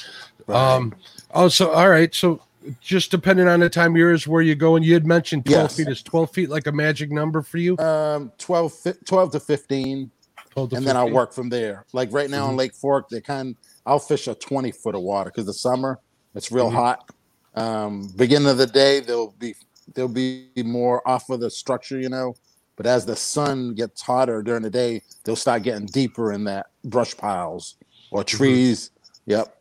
[0.46, 0.74] right.
[0.74, 0.94] Um.
[1.32, 2.14] Also, all right.
[2.14, 2.42] So
[2.80, 4.76] just depending on the time of year is where you go.
[4.76, 5.76] And you had mentioned 12 Yes.
[5.76, 5.88] feet.
[5.88, 7.76] Is 12 feet like a magic number for you?
[7.78, 8.72] um, 12,
[9.04, 10.10] 12 to 15.
[10.50, 11.86] 12 to and then I'll work from there.
[11.94, 12.48] Like right now Mhm.
[12.50, 13.56] on Lake Fork, they kind
[13.86, 15.98] I'll fish a 20 foot of water because the summer
[16.34, 16.74] it's real Mhm.
[16.74, 17.10] hot.
[17.54, 19.54] Um, beginning of the day they'll be
[19.94, 22.34] they'll be more off of the structure, you know.
[22.76, 26.66] But as the sun gets hotter during the day, they'll start getting deeper in that
[26.84, 27.76] brush piles
[28.10, 28.90] or trees.
[29.26, 29.56] Yep.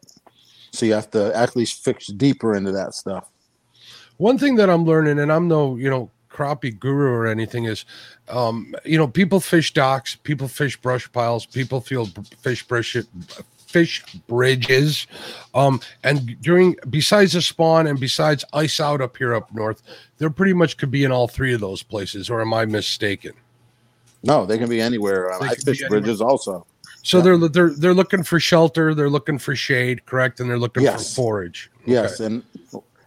[0.72, 3.30] So you have to actually fix deeper into that stuff.
[4.18, 7.86] One thing that I'm learning, and I'm no, you know, crappie guru or anything, is,
[8.30, 12.06] um, you know, people fish docks, people fish brush piles, people feel
[12.40, 12.98] fish bridge,
[13.72, 15.08] fish bridges,
[15.56, 19.82] um, and during besides the spawn and besides ice out up here up north,
[20.18, 22.30] there pretty much could be in all three of those places.
[22.30, 23.34] Or am I mistaken?
[24.24, 25.32] No, they can be anywhere.
[25.34, 26.66] Um, They I fish bridges also.
[27.04, 27.24] So Yeah.
[27.24, 31.10] they're they're they're looking for shelter, they're looking for shade, correct, and they're looking Yes.
[31.16, 31.72] for forage.
[31.86, 32.44] Yes, and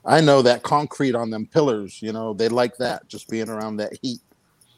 [0.04, 3.76] I know that concrete on them pillars, you know, they like that just being around
[3.76, 4.20] that heat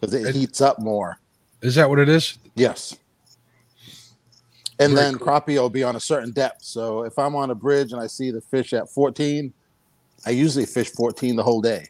[0.00, 1.18] because it It- heats up more.
[1.62, 2.36] Is that what it is?
[2.54, 2.94] Yes.
[4.78, 5.26] And Very then cool.
[5.26, 6.62] crappie will be on a certain depth.
[6.64, 9.52] So if I'm on a bridge and I see the fish at 14,
[10.26, 11.88] I usually fish 14 the whole day.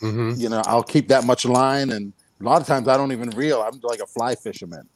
[0.00, 3.12] hmm You know, I'll keep that much line, and a lot of times I don't
[3.12, 3.62] even reel.
[3.62, 4.88] I'm like a fly fisherman,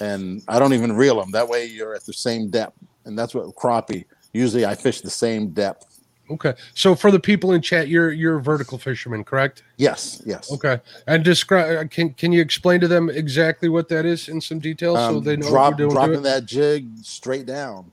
[0.00, 1.30] and I don't even reel them.
[1.32, 4.04] That way, you're at the same depth, and that's what crappie.
[4.32, 5.95] Usually, I fish the same depth.
[6.30, 6.54] Okay.
[6.74, 9.62] So for the people in chat, you're you're a vertical fisherman, correct?
[9.76, 10.50] Yes, yes.
[10.52, 11.90] Okay, and describe.
[11.90, 15.22] Can can you explain to them exactly what that is in some detail so Um,
[15.22, 15.94] they know drop, what you're doing?
[16.06, 17.92] dropping that jig straight down.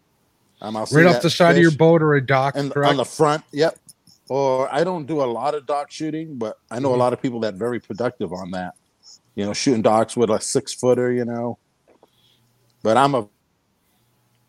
[0.62, 2.90] Um, Right off the side of your boat or a dock, and correct?
[2.92, 3.44] on the front.
[3.52, 3.78] Yep.
[4.30, 6.96] or I don't do a lot of dock shooting, but I know Mhm.
[6.96, 8.74] a lot of people that very productive on that.
[9.36, 11.60] You know, shooting docks with a six footer, you know.
[12.82, 13.28] But I'm a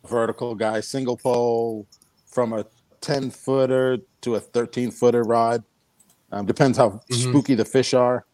[0.08, 1.86] vertical guy, single pole
[2.26, 2.64] from a
[3.04, 5.62] 10 footer to a 13 footer rod.
[6.32, 7.30] Um, depends how Mhm.
[7.30, 8.24] spooky the fish are.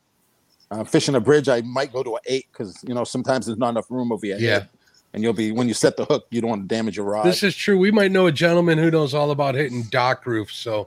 [0.70, 3.58] Uh, fishing a bridge, I might go to an eight because you know sometimes there's
[3.58, 4.50] not enough room over your Yeah.
[4.60, 4.68] head,
[5.12, 7.26] and you'll be when you set the hook, you don't want to damage your rod.
[7.26, 7.76] This is true.
[7.76, 10.54] We might know a gentleman who knows all about hitting dock roofs.
[10.54, 10.86] So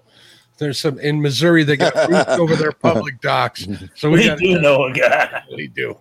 [0.57, 3.67] there's some in Missouri they got roofs over their public docks.
[3.95, 5.43] So we, We got do know a guy.
[5.55, 5.97] we do.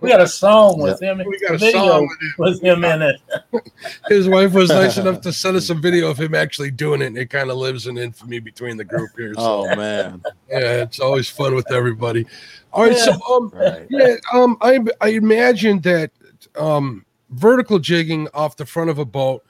[0.00, 1.18] We got a song with him.
[1.18, 2.34] We got a video song with him.
[2.38, 3.72] with him in it.
[4.08, 7.06] His wife was nice enough to send us a video of him actually doing it.
[7.06, 9.34] And it kind of lives in infamy between the group here.
[9.34, 12.26] So oh man, yeah, it's always fun with everybody.
[12.72, 13.86] All right, so um, right?
[13.90, 16.10] yeah, um, I I imagine that
[16.56, 19.44] um, vertical jigging off the front of a boat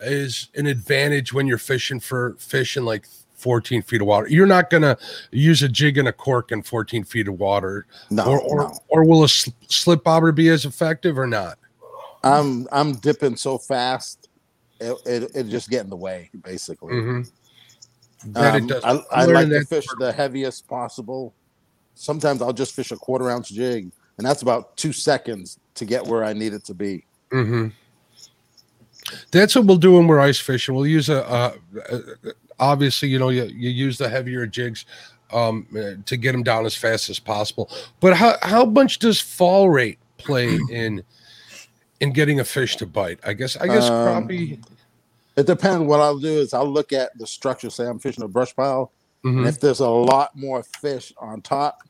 [0.00, 3.06] is an advantage when you're fishing for fish in like
[3.42, 4.28] 14 feet of water.
[4.28, 4.96] You're not gonna
[5.32, 8.78] use a jig and a cork in 14 feet of water, No, or or, no.
[8.88, 11.58] or will a sl- slip bobber be as effective or not?
[12.22, 14.28] I'm I'm dipping so fast,
[14.80, 16.94] it it, it just get in the way basically.
[16.94, 17.30] Mhm.
[18.24, 18.36] It
[18.84, 19.04] Um.
[19.10, 21.34] I, I'm like to fish the heaviest possible.
[21.94, 26.06] Sometimes I'll just fish a quarter ounce jig, and that's about two seconds to get
[26.06, 27.04] where I need it to be.
[27.32, 27.68] Mm-hmm.
[29.32, 30.74] That's what we'll do when we're ice fishing.
[30.76, 31.54] We'll use a, uh,
[32.66, 34.86] obviously, you know, you, you use the heavier jigs
[35.32, 37.70] um, uh, to get them down as fast as possible.
[38.00, 41.02] But how how much does fall rate play in
[42.00, 43.18] in getting a fish to bite?
[43.26, 44.62] I guess I guess Um, crappie.
[45.34, 45.86] It depends.
[45.86, 47.70] What I'll do is I'll look at the structure.
[47.70, 48.92] Say I'm fishing a brush pile,
[49.24, 49.38] Mhm.
[49.38, 51.82] and if there's a lot more fish on top,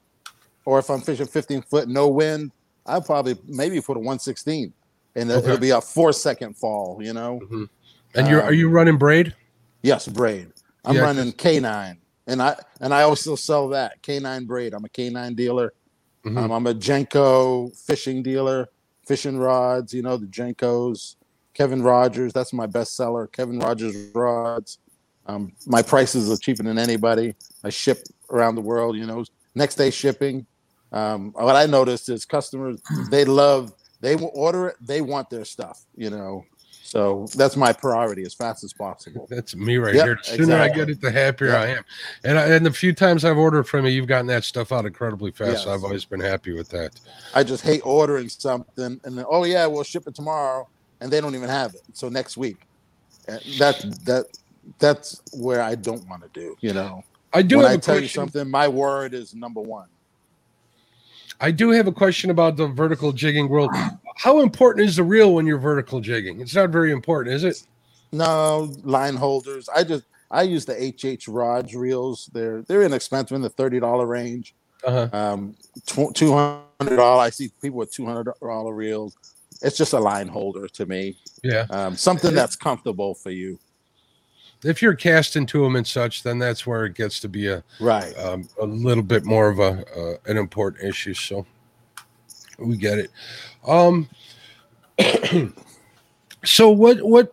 [0.65, 2.53] or if I'm fishing 15 foot no wind,
[2.87, 4.73] I'll probably maybe put a 116,
[5.17, 5.45] and Okay.
[5.45, 7.01] it'll be a four second fall.
[7.03, 7.41] You know.
[8.15, 9.35] And you're are you running braid?
[9.83, 10.53] Yes, braid.
[10.85, 14.75] I'm Yeah, running K9, and I and I also sell that K9 braid.
[14.75, 15.73] I'm a K9 dealer.
[16.25, 16.39] Mhm.
[16.39, 18.69] Um, I'm a Jenko fishing dealer,
[19.07, 19.93] fishing rods.
[19.93, 21.17] You know the Jenkos.
[21.55, 23.27] Kevin Rogers, that's my best seller.
[23.27, 24.79] Kevin Rogers rods.
[25.27, 27.35] Um, my prices are cheaper than anybody.
[27.63, 28.97] I ship around the world.
[28.97, 30.47] You know, next day shipping.
[30.93, 34.77] Um, what I noticed is customers they love they will order it.
[34.81, 35.85] They want their stuff.
[35.95, 36.45] You know,
[36.93, 39.27] so that's my priority as fast as possible.
[39.31, 40.17] That's me right Yep, here.
[40.17, 41.61] The sooner I get it, the happier Yep.
[41.63, 41.85] I am.
[42.23, 44.85] And I, and the few times I've ordered from you, you've gotten that stuff out
[44.85, 45.67] incredibly fast.
[45.67, 45.67] Yes.
[45.69, 47.01] I've always been happy with that.
[47.33, 50.69] I just hate ordering something and then oh yeah, we'll ship it tomorrow,
[51.01, 51.81] and they don't even have it.
[51.95, 52.59] So next week,
[53.27, 54.27] that that
[54.79, 56.57] that's where I don't want to do.
[56.61, 59.89] You know, I do when have I tell you something, my word is number one.
[61.43, 63.71] I do have a question about the vertical jigging world.
[64.17, 66.41] How important is the reel when you're vertical jigging?
[66.41, 67.67] It's not very important, is it?
[68.13, 69.69] No line holders.
[69.69, 72.31] I just I use the HH rods reels.
[72.33, 74.55] They're they're inexpensive in the thirty dollar range.
[74.85, 75.09] Uh-huh.
[75.13, 77.23] Um, two hundred dollar.
[77.23, 79.17] I see people with two hundred dollar reels.
[79.63, 81.17] It's just a line holder to me.
[81.43, 81.67] Yeah.
[81.71, 83.59] Um, something that's comfortable for you.
[84.65, 87.65] If you're casting to them and such, then that's where it gets to be a
[87.81, 88.17] Right.
[88.19, 91.15] um, a little bit more of a uh, an important issue.
[91.15, 91.45] So
[92.59, 93.11] we get it.
[93.67, 94.09] Um.
[96.45, 97.33] so what what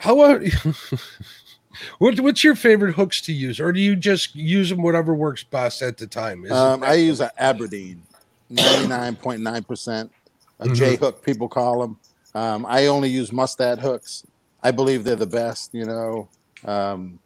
[0.00, 0.42] how are
[1.98, 5.42] what what's your favorite hooks to use, or do you just use them whatever works
[5.44, 6.44] best at the time?
[6.44, 8.02] Is Um, I use an Aberdeen,
[8.50, 10.10] ninety nine point nine percent,
[10.58, 10.74] a Mhm.
[10.74, 11.24] J hook.
[11.24, 11.98] People call them.
[12.34, 14.24] Um, I only use mustad hooks.
[14.62, 15.74] I believe they're the best.
[15.74, 16.28] You know,
[16.64, 17.18] um,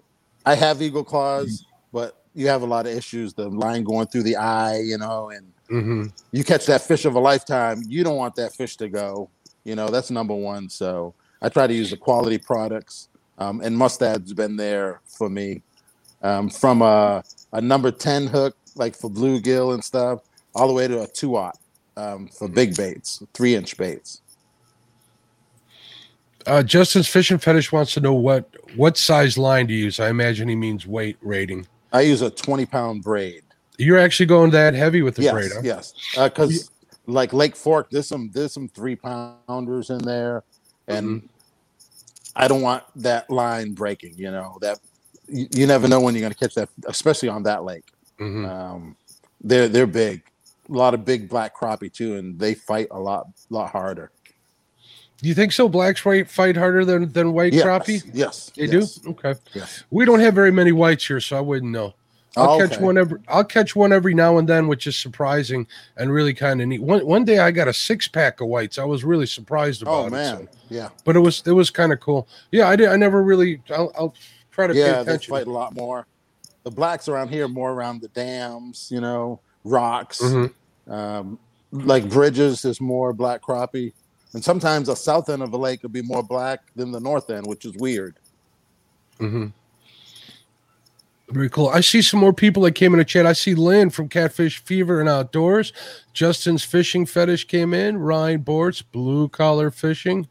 [0.47, 3.35] I have eagle claws, but you have a lot of issues.
[3.35, 6.13] The line going through the eye, you know, and Mhm.
[6.33, 7.83] you catch that fish of a lifetime.
[7.89, 9.31] You don't want that fish to go.
[9.65, 10.69] You know, that's number one.
[10.69, 15.63] So I try to use the quality products, um, and mustad's been there for me.
[16.23, 20.21] Um, from a, a number 10 hook, like for bluegill and stuff,
[20.55, 21.59] all the way to a two aught
[21.97, 24.23] um, for big baits, three inch baits.
[26.47, 30.01] Uh, Justin's fishing fetish wants to know what what size line to use.
[30.01, 31.67] I imagine he means weight rating.
[31.93, 33.43] I use a 20 pound braid.
[33.79, 35.61] You're actually going that heavy with the yes, braid, huh?
[35.65, 35.95] yes.
[36.17, 36.71] Because
[37.07, 40.45] like Lake Fork, there's some there's some three pounders in there,
[40.87, 41.27] and Mm-hmm.
[42.37, 44.15] I don't want that line breaking.
[44.17, 44.81] You know that
[45.29, 47.85] you, you never know when you're going to catch that, especially on that lake.
[48.19, 48.49] Mhm.
[48.49, 48.97] Um,
[49.41, 50.23] they're they're big,
[50.69, 54.11] a lot of big black crappie too, and they fight a lot lot harder.
[55.25, 55.71] Do you think so?
[55.71, 58.03] Blacks fight fight harder than than white Yes, crappie?
[58.13, 59.13] Yes, They yes, do.
[59.13, 59.35] Okay.
[59.55, 59.83] Yes.
[59.91, 61.95] We don't have very many whites here, so I wouldn't know.
[62.37, 62.85] I'll Oh, catch okay.
[62.85, 63.21] one every.
[63.27, 66.83] I'll catch one every now and then, which is surprising and really kind of neat.
[66.83, 68.79] One one day I got a six pack of whites.
[68.79, 70.03] I was really surprised about it.
[70.03, 70.11] Oh it.
[70.11, 70.89] man, so- yeah.
[71.07, 72.29] but it was it was kind of cool.
[72.53, 72.91] Yeah, I did.
[72.91, 73.63] I never really.
[73.71, 74.15] I'll, I'll
[74.51, 76.07] Try to yeah, they fight a lot more.
[76.65, 80.21] The blacks around here more around the dams, you know, rocks.
[80.21, 80.93] Mm-hmm.
[80.93, 81.39] Um,
[81.73, 83.95] like bridges, there's more black crappie,
[84.35, 87.31] and sometimes the south end of the lake could be more black than the north
[87.31, 88.17] end, which is weird.
[89.21, 89.47] Mm-hmm.
[91.31, 91.69] Very cool.
[91.69, 93.27] I see some more people that came in the chat.
[93.27, 95.73] I see Lynn from Catfish Fever and Outdoors.
[96.13, 97.97] Justin's Fishing Fetish came in.
[97.97, 100.29] Ryan Bortz, Blue Collar Fishing.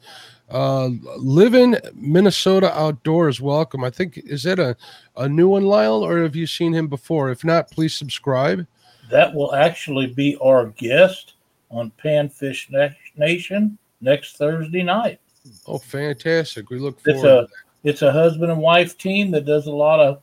[0.50, 3.42] Uh, live in Minnesota Outdoors.
[3.42, 3.84] Welcome.
[3.84, 4.76] I think, is that a,
[5.18, 7.32] a new one, Lyle, or have you seen him before?
[7.32, 8.68] If not, please subscribe.
[9.10, 11.34] That will actually be our guest
[11.72, 12.70] on Panfish
[13.16, 15.20] Nation next Thursday night.
[15.68, 16.70] Oh, fantastic.
[16.70, 17.48] We look forward it's a,
[17.84, 20.22] It's a husband and wife team that does a lot of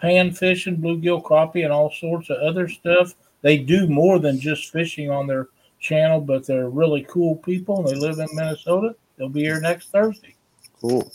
[0.00, 3.14] pan fishing, bluegill, crappie, and all sorts of other stuff.
[3.42, 7.88] They do more than just fishing on their channel, but they're really cool people and
[7.88, 8.94] they live in Minnesota.
[9.16, 10.34] They'll be here next Thursday.
[10.80, 11.10] Cool.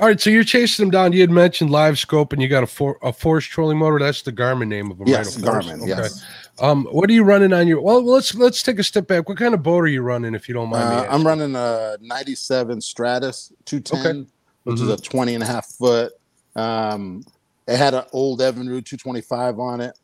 [0.00, 1.12] All right, so you're chasing them down.
[1.12, 3.98] You had mentioned live scope, and you got a for, a force trolling motor.
[3.98, 5.62] That's the Garmin name of them, yes, right?
[5.62, 5.82] Garmin.
[5.82, 5.88] Okay.
[5.88, 6.24] Yes.
[6.60, 7.80] Um, what are you running on your?
[7.80, 9.28] Well, let's let's take a step back.
[9.28, 10.84] What kind of boat are you running, if you don't mind?
[10.84, 14.30] Uh, I'm running a '97 Stratus 210, okay.
[14.64, 14.90] which mm-hmm.
[14.90, 16.12] is a 20 and a half foot
[16.56, 17.24] um,
[17.66, 19.98] it had an old Evinrude 225 on it.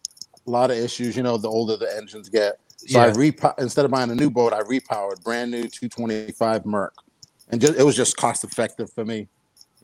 [0.46, 2.58] A lot of issues, you know, the older the engines get.
[2.76, 3.06] So yeah.
[3.06, 6.94] I repo- instead of buying a new boat, I repowered brand new 225 Merc,
[7.50, 9.28] and just, it was just cost effective for me,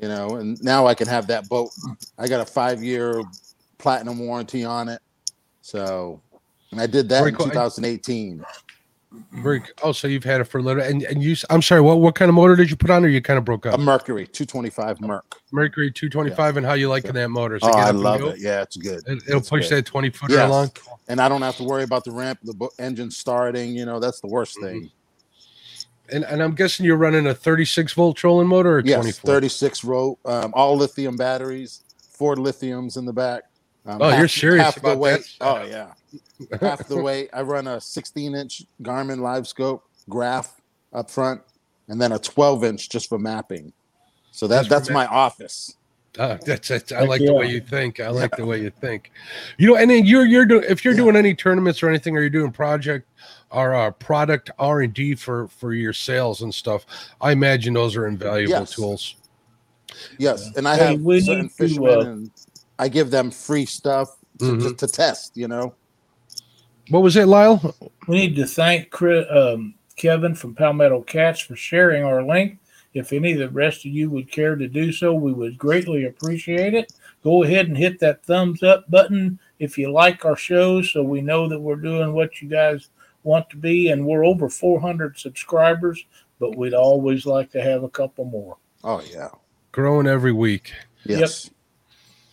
[0.01, 0.37] you know.
[0.37, 1.71] And now I can have that boat.
[2.19, 3.23] I got a five year
[3.79, 5.01] platinum warranty on it,
[5.63, 6.21] so
[6.71, 7.47] and I did that Very in cool.
[7.47, 8.45] 2018.
[9.31, 9.63] Very.
[9.85, 11.37] Oh, so you've had it for a little, and and you.
[11.49, 11.81] I'm sorry.
[11.81, 13.75] What what kind of motor did you put on, or you kind of broke up?
[13.75, 15.41] A Mercury 225 Merc.
[15.53, 16.59] Mercury 225, yeah.
[16.59, 17.61] and how you liking that motor?
[17.61, 18.41] So oh, I love it.
[18.41, 19.03] Yeah, it's good.
[19.07, 19.85] It, will push good.
[19.85, 20.49] that 20 footer yes.
[20.49, 20.73] along,
[21.07, 23.77] and I don't have to worry about the ramp, the engine starting.
[23.77, 24.81] You know, that's the worst mm-hmm.
[24.81, 24.91] thing.
[26.13, 29.35] And, and I'm guessing you're running a 36 volt trolling motor or yes, 24?
[29.35, 33.45] 36 volt, um, all lithium batteries, four lithiums in the back.
[33.87, 35.37] Um, oh, half, you're serious half about the weight.
[35.41, 35.47] That?
[35.47, 35.65] Oh
[36.51, 37.31] yeah, half the weight.
[37.33, 40.61] I run a 16 inch Garmin Live Scope graph
[40.93, 41.43] up front,
[41.89, 43.73] and then a 12 inch just for mapping.
[44.31, 45.77] So that that's, that's my office.
[46.19, 47.99] Uh, that's, that's I like the way you think.
[47.99, 49.11] I like the way you think.
[49.59, 51.01] You know, and then you're you're doing if you're yeah.
[51.01, 53.09] doing any tournaments or anything, or you're doing project
[53.55, 56.85] or uh, product R and D for for your sales and stuff.
[57.21, 58.75] I imagine those are invaluable yes.
[58.75, 59.17] tools.
[60.19, 62.31] Yes, and I have hey, certain fishermen, uh, and
[62.79, 64.69] I give them free stuff to, mm-hmm.
[64.69, 65.37] to, to test.
[65.37, 65.75] You know.
[66.91, 67.75] What was it, Lyle?
[68.09, 72.59] We need to thank Chris, um, Kevin from Palmetto Cats for sharing our link.
[72.93, 76.05] If any of the rest of you would care to do so, we would greatly
[76.05, 76.93] appreciate it.
[77.25, 81.21] Go ahead and hit that thumbs up button if you like our shows so we
[81.21, 82.91] know that we're doing what you guys
[83.25, 83.91] want to be.
[83.91, 86.05] And we're over 400 subscribers,
[86.39, 88.57] but we'd always like to have a couple more.
[88.85, 89.31] Oh, yeah.
[89.73, 90.73] Growing every week.
[91.05, 91.47] Yes.
[91.47, 91.55] Yep.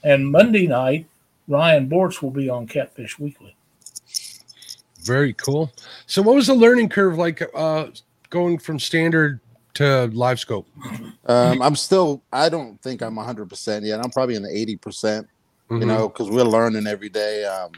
[0.04, 1.08] And Monday night,
[1.48, 3.56] Ryan Bortz will be on Catfish Weekly.
[5.04, 5.72] Very cool.
[6.06, 7.88] So, what was the learning curve like uh,
[8.30, 9.40] going from standard
[9.76, 10.68] to live scope?
[11.26, 14.04] Um, I'm still, I don't think I'm 100% yet.
[14.04, 15.78] I'm probably in the 80%, mm-hmm.
[15.78, 17.46] you know, because we're learning every day.
[17.46, 17.72] Um,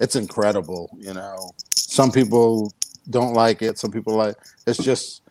[0.00, 1.52] it's incredible, you know.
[1.74, 2.72] Some people
[3.10, 4.36] don't like it, some people like
[4.66, 5.22] it's just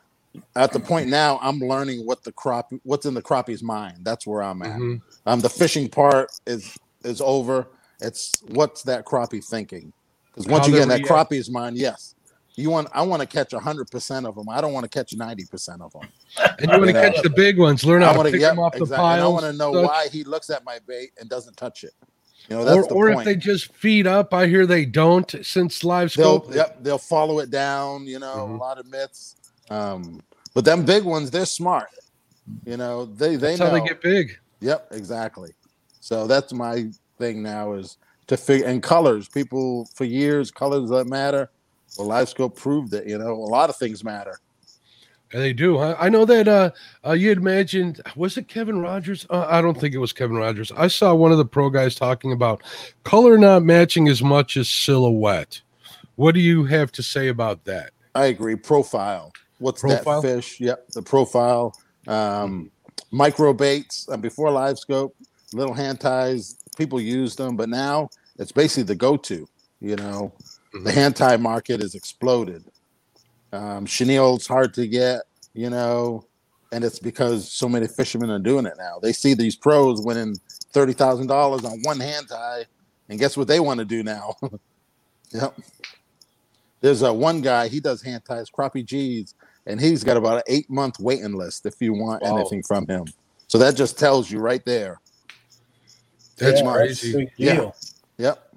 [0.56, 3.98] at the point now I'm learning what the crop what's in the crappie's mind.
[4.02, 4.78] That's where I'm at.
[4.78, 4.96] Mm-hmm.
[5.26, 7.68] Um, the fishing part is is over.
[8.02, 9.92] It's what's that crappie thinking?
[10.28, 12.16] Because once How you get in that crappie's mind, yes,
[12.56, 12.88] you want.
[12.94, 14.50] I want to catch hundred percent of them.
[14.50, 16.08] I don't want to catch ninety percent of them.
[16.60, 17.84] And you want to catch the big ones.
[17.86, 18.96] Learn how to pick yep, them off exactly.
[18.96, 19.26] the pile.
[19.26, 21.94] I want to know why he looks at my bait and doesn't touch it.
[22.50, 24.34] You know, that's or, or if they just feed up.
[24.34, 26.48] I hear they don't since live scope.
[26.48, 28.08] They'll, yep, they'll follow it down.
[28.08, 28.54] You know, mm-hmm.
[28.54, 29.36] a lot of myths.
[29.70, 30.22] Um,
[30.56, 31.90] but them big ones, they're smart.
[32.66, 33.68] You know, they they that's know.
[33.68, 34.40] how they get big.
[34.62, 35.52] Yep, exactly.
[36.00, 39.28] So that's my thing now is to figure and colors.
[39.28, 41.52] People for years, colors that matter.
[41.98, 43.08] Well, LiveScope proved it.
[43.08, 44.40] You know, a lot of things matter.
[45.32, 45.78] They do.
[45.78, 46.72] I, I know that uh,
[47.06, 49.28] uh, you had mentioned, was it Kevin Rogers?
[49.30, 50.72] Uh, I don't think it was Kevin Rogers.
[50.76, 52.64] I saw one of the pro guys talking about
[53.04, 55.62] color not matching as much as silhouette.
[56.16, 57.92] What do you have to say about that?
[58.16, 58.56] I agree.
[58.56, 59.32] Profile.
[59.60, 60.22] What's profile?
[60.22, 60.60] that fish?
[60.60, 61.76] Yep, the profile.
[62.08, 62.72] Um,
[63.12, 65.12] micro baits uh, before LiveScope,
[65.54, 66.58] little hand ties.
[66.76, 69.48] People used them, but now it's basically the go-to.
[69.80, 70.34] You know,
[70.74, 70.84] mm-hmm.
[70.84, 72.64] the hand tie market has exploded.
[73.52, 75.22] Um, chenille's hard to get.
[75.54, 76.26] You know,
[76.72, 79.00] and it's because so many fishermen are doing it now.
[79.02, 80.36] They see these pros winning
[80.72, 82.66] thirty thousand dollars on one hand tie,
[83.10, 84.36] and guess what they want to do now?
[85.32, 85.56] yep.
[86.82, 89.34] There's a one guy he does hand ties, crappie G's,
[89.66, 92.38] and he's got about an eight month waiting list if you want wow.
[92.38, 93.06] anything from him.
[93.48, 95.02] So that just tells you right there.
[96.38, 97.24] That's Yeah, crazy.
[97.24, 97.54] a Yeah.
[97.56, 97.76] deal.
[98.18, 98.54] Yep.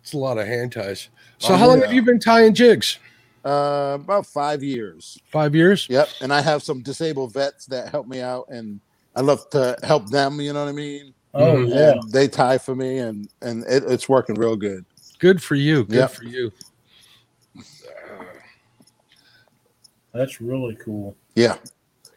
[0.00, 1.08] It's a lot of hand ties.
[1.38, 1.86] So Oh, how long yeah.
[1.86, 2.98] have you been tying jigs?
[3.44, 5.18] Uh, about five years.
[5.32, 5.86] Five years.
[5.90, 6.08] Yep.
[6.20, 8.80] And I have some disabled vets that help me out, and
[9.16, 10.40] I love to help them.
[10.40, 11.12] You know what I mean?
[11.34, 11.68] Oh Mhm.
[11.70, 11.90] yeah.
[11.92, 14.84] And they tie for me, and and it, it's working real good.
[15.18, 15.84] Good for you.
[15.84, 16.06] Good Yeah.
[16.06, 16.52] for you.
[20.12, 21.16] That's really cool.
[21.34, 21.56] Yeah.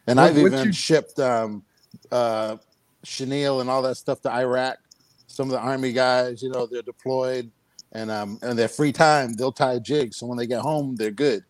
[0.08, 1.64] And What- I've even your- shipped um,
[2.12, 2.58] uh,
[3.04, 4.78] chenille and all that stuff to Iraq.
[5.28, 7.52] Some of the army guys, you know, they're deployed,
[7.96, 10.18] and um, and their free time they'll tie jigs.
[10.18, 11.44] So when they get home, they're good.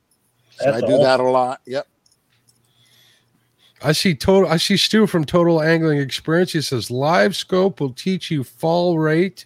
[0.51, 1.59] So That's I do that a lot.
[1.65, 1.87] Yep.
[3.81, 4.49] I see total.
[4.49, 6.53] I see Stu from Total Angling Experience.
[6.53, 9.45] He says live scope will teach you fall rate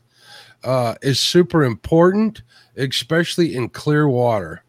[0.64, 2.42] uh, is super important,
[2.78, 4.64] especially in clear water.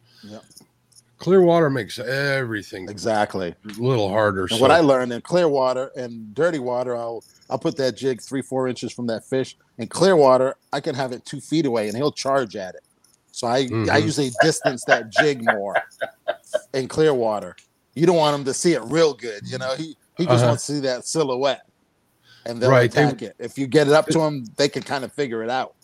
[1.20, 3.54] Clear water makes everything Exactly.
[3.64, 4.42] a little harder.
[4.42, 7.96] And so- what I learned in clear water and dirty water, I'll I'll put that
[7.96, 9.56] jig three four inches from that fish.
[9.78, 12.83] In clear water, I can have it two feet away, and he'll charge at it.
[13.33, 14.02] So I I Mhm.
[14.02, 15.76] usually distance that jig more
[16.74, 17.54] in clear water.
[17.94, 19.74] You don't want him to see it real good, you know.
[19.76, 20.48] He he just Uh-huh.
[20.48, 21.62] wants to see that silhouette,
[22.46, 23.37] and they'll Right, they- attack it.
[23.38, 25.74] If you get it up to him, they can kind of figure it out.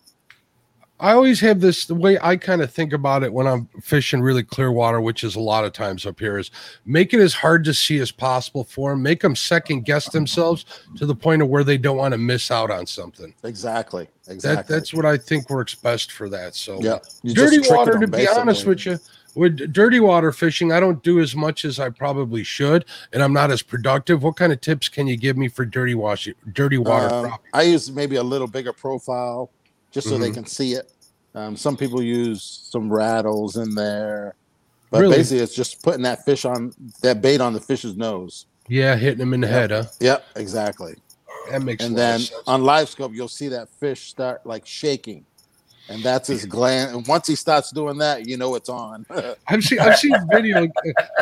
[0.98, 4.22] I always have this the way I kind of think about it when I'm fishing
[4.22, 6.50] really clear water, which is a lot of times up here, is
[6.86, 9.02] make it as hard to see as possible for them.
[9.02, 10.64] Make them second guess themselves
[10.96, 13.34] to the point of where they don't want to miss out on something.
[13.44, 14.08] Exactly.
[14.24, 14.74] That Exactly.
[14.74, 16.54] that's what I think works best for that.
[16.54, 16.98] So yeah.
[17.22, 18.98] You dirty water, them, to be honest with you,
[19.34, 23.34] with dirty water fishing, I don't do as much as I probably should, and I'm
[23.34, 24.22] not as productive.
[24.22, 27.14] What kind of tips can you give me for dirty wash, dirty water?
[27.14, 27.34] Um.
[27.52, 29.50] I use maybe a little bigger profile
[29.96, 30.34] just so they Mhm.
[30.34, 30.92] can see it.
[31.34, 34.34] Um, some people use some rattles in there,
[34.90, 35.16] but Really?
[35.16, 38.44] basically it's just putting that fish on that bait on the fish's nose.
[38.68, 39.52] yeah, hitting them in the yeah.
[39.52, 39.84] head, huh?
[40.00, 40.96] Yep, exactly.
[41.50, 41.82] That makes.
[41.84, 42.42] And then sense.
[42.46, 45.24] on live scope, you'll see that fish start like shaking,
[45.88, 46.94] and that's his gland.
[46.96, 49.06] And once he starts doing that, you know it's on.
[49.48, 50.66] I've seen I've seen video.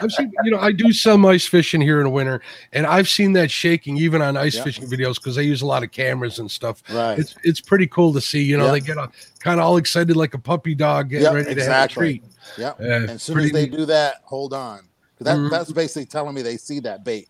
[0.00, 2.40] I've seen you know I do some ice fishing here in the winter,
[2.72, 4.64] and I've seen that shaking even on ice Yeah.
[4.64, 6.82] fishing videos because they use a lot of cameras and stuff.
[6.90, 7.18] right.
[7.18, 8.42] It's it's pretty cool to see.
[8.42, 8.72] You know Yeah.
[8.72, 8.96] they get
[9.40, 11.74] kind of all excited like a puppy dog getting Yep, ready to exactly.
[11.74, 12.24] have a treat.
[12.58, 12.80] Yep.
[12.80, 13.72] Uh, And as soon as they neat.
[13.76, 14.80] do that, hold on.
[15.20, 15.50] That, Mhm.
[15.50, 17.28] That's basically telling me they see that bait.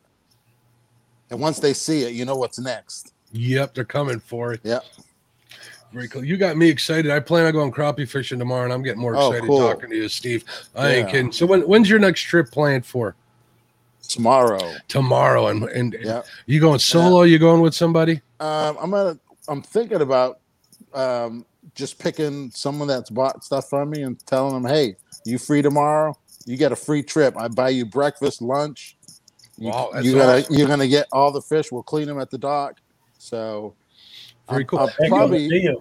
[1.30, 3.12] And once they see it, you know what's next.
[3.32, 4.60] Yep, they're coming for it.
[4.62, 4.84] Yep.
[5.94, 6.24] Very cool.
[6.24, 7.12] You got me excited.
[7.12, 9.58] I plan on going crappie fishing tomorrow, and I'm getting more Oh, excited cool.
[9.60, 10.44] talking to you, Steve.
[10.74, 11.30] I ain't kidding.
[11.30, 13.14] So when when's your next trip planned for?
[14.08, 14.74] Tomorrow.
[14.88, 16.22] Tomorrow, and and Yeah.
[16.46, 17.22] you going solo?
[17.22, 18.20] You going with somebody?
[18.40, 19.16] Um, I'm gonna.
[19.46, 20.40] I'm thinking about
[20.94, 25.62] um, just picking someone that's bought stuff from me and telling them, "Hey, you free
[25.62, 26.18] tomorrow?
[26.44, 27.36] You get a free trip.
[27.36, 28.96] I buy you breakfast, lunch.
[29.58, 31.70] You, Wow, you gotta, you're gonna get all the fish.
[31.70, 32.80] We'll clean them at the dock.
[33.18, 33.74] So,
[34.48, 34.78] Very I'll- cool.
[34.80, 35.76] I'll Heck of a probably.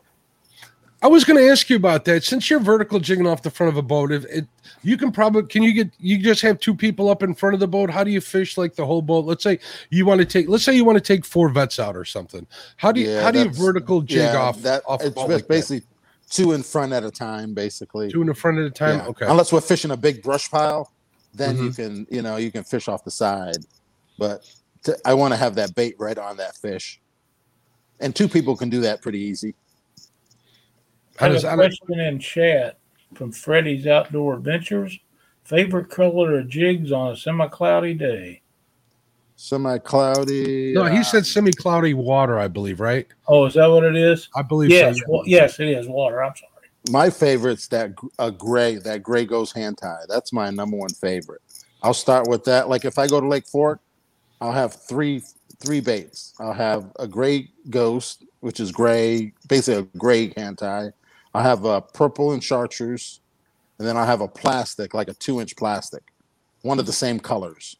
[1.02, 2.23] I was going to ask you about that.
[2.23, 4.45] Since you're vertical jigging off the front of a boat, if it
[4.84, 7.60] you can probably can you get you just have two people up in front of
[7.60, 7.89] the boat?
[7.89, 9.26] How do you fish like the whole boat?
[9.26, 11.97] Let's say you want to take let's say you want to take four vets out
[11.97, 12.47] or something.
[12.78, 14.82] How do you Yeah, how do you vertical jig yeah, off that.
[14.88, 15.47] off a it's boat just like that?
[15.49, 15.88] basically
[16.30, 18.10] two in front at a time, basically.
[18.10, 18.99] two in the front at a time?
[18.99, 19.08] Yeah.
[19.08, 19.26] Okay.
[19.28, 20.89] Unless we're fishing a big brush pile,
[21.34, 21.76] then you Mhm.
[21.76, 23.58] can, you know, you can fish off the side.
[24.17, 24.49] But
[24.84, 26.99] to, I want to have that bait right on that fish,
[28.03, 29.55] and two people can do that pretty easy.
[31.19, 32.77] I have does a question in chat
[33.15, 34.99] from Freddy's Outdoor Adventures.
[35.43, 38.41] Favorite color of jigs on a semi-cloudy day?
[39.35, 40.73] Semi-cloudy.
[40.73, 43.07] No, he uh, said semi-cloudy water, I believe, right?
[43.27, 44.29] Oh, is that what it is?
[44.35, 45.03] I believe Yes, so.
[45.07, 46.23] wa- yes, it is water.
[46.23, 46.49] I'm sorry.
[46.89, 48.75] my favorite's that gr- a gray.
[48.75, 50.03] That gray goes hand tie.
[50.07, 51.41] That's my number one favorite.
[51.81, 52.69] I'll start with that.
[52.69, 53.81] Like if I go to Lake Fork,
[54.39, 55.21] I'll have three
[55.63, 56.34] three baits.
[56.39, 60.91] I'll have a gray ghost, which is gray, basically a gray tie.
[61.34, 63.21] I'll have a purple and chartreuse,
[63.80, 66.04] and then I'll have a plastic, like a two inch plastic,
[66.62, 67.78] one of the same colors.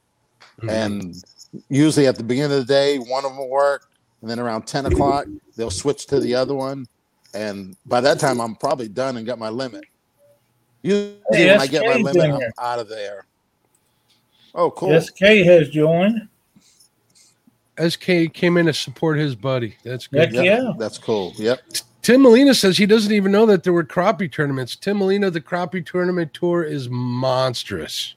[0.62, 0.70] Mhm.
[0.70, 1.24] And
[1.70, 3.90] usually at the beginning of the day, one of them will work,
[4.22, 6.88] and then around ten o'clock they'll switch to the other one,
[7.34, 9.84] and by that time I'm probably done and got my limit.
[10.82, 13.26] Usually Hey, when I get my limit, I'm out of there.
[14.56, 15.00] Oh, cool.
[15.00, 16.28] SK has joined.
[17.80, 19.76] SK came in to support his buddy.
[19.84, 20.34] That's good.
[20.34, 20.72] Heck yeah.
[20.78, 21.34] That's cool.
[21.38, 21.60] Yep.
[22.02, 24.76] Tim Molina says he doesn't even know that there were crappie tournaments.
[24.76, 28.16] Tim Molina, the crappie tournament tour is monstrous.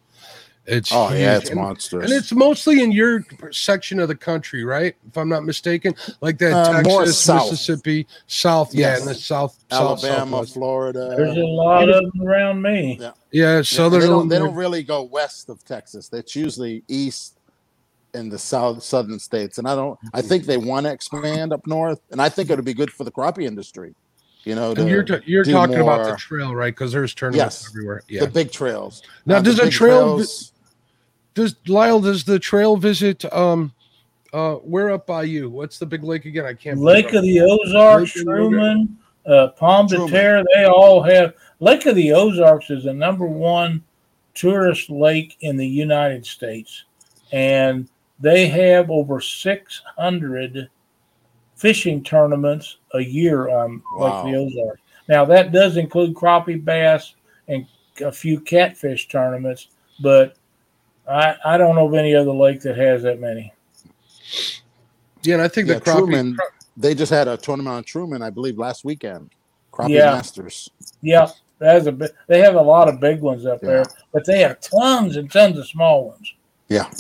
[0.69, 2.11] It's Oh yeah, it's and, monstrous.
[2.11, 4.97] and it's mostly in your section of the country, right?
[5.07, 7.53] If I'm not mistaken, like that Uh, more Texas, south.
[7.53, 10.55] Mississippi, South, yeah, in the South, South, Alabama, Southwest.
[10.55, 11.15] Florida.
[11.17, 12.99] There's a lot of them around me.
[13.01, 13.13] Yeah.
[13.31, 14.01] yeah, Yeah, Southern.
[14.01, 16.09] they don't they don't really go west of Texas.
[16.09, 17.36] That's usually east
[18.17, 19.99] in the south southern states, and I don't.
[20.15, 22.91] I think they want to expand up north, and I think it would be good
[22.93, 23.95] for the crappie industry.
[24.45, 26.73] You know, And you're to ta- you're do talking about the trail, right?
[26.75, 27.69] Because there's tournaments Yes.
[27.71, 28.03] everywhere.
[28.09, 28.21] Yeah.
[28.25, 29.03] the big trails.
[29.27, 30.53] Now, Uh, the does a big trail trails-
[31.35, 32.01] Does Lyle?
[32.01, 33.25] Does the trail visit?
[33.33, 33.73] Um,
[34.33, 35.51] uh, where up by you?
[35.51, 36.47] What's the big lake again?
[36.47, 36.81] I can't.
[36.81, 38.97] Lake of the Ozarks, Lake Truman,
[39.27, 41.35] uh, Pomme de Terre, they all have.
[41.61, 43.83] Lake of the Ozarks is the number one
[44.35, 46.85] tourist lake in the United States,
[47.33, 47.89] and
[48.21, 50.69] they have over 600
[51.55, 54.81] fishing tournaments a year on Lake of the Ozarks.
[55.09, 57.15] Now that does include crappie bass
[57.49, 57.67] and
[58.05, 59.69] a few catfish tournaments,
[60.01, 60.37] but
[61.09, 63.53] I, I don't know of any other lake that has that many.
[65.23, 65.99] Yeah, and I think Yeah, the crappie.
[65.99, 66.37] Truman.
[66.77, 69.31] They just had a tournament on Truman, I believe, last weekend.
[69.73, 70.11] Crappie Yeah.
[70.13, 70.69] Masters.
[71.01, 72.13] Yeah, that's a bit.
[72.27, 75.59] They have a lot of big ones up there, but they have tons and tons
[75.59, 76.35] of small ones.
[76.69, 76.91] Yeah,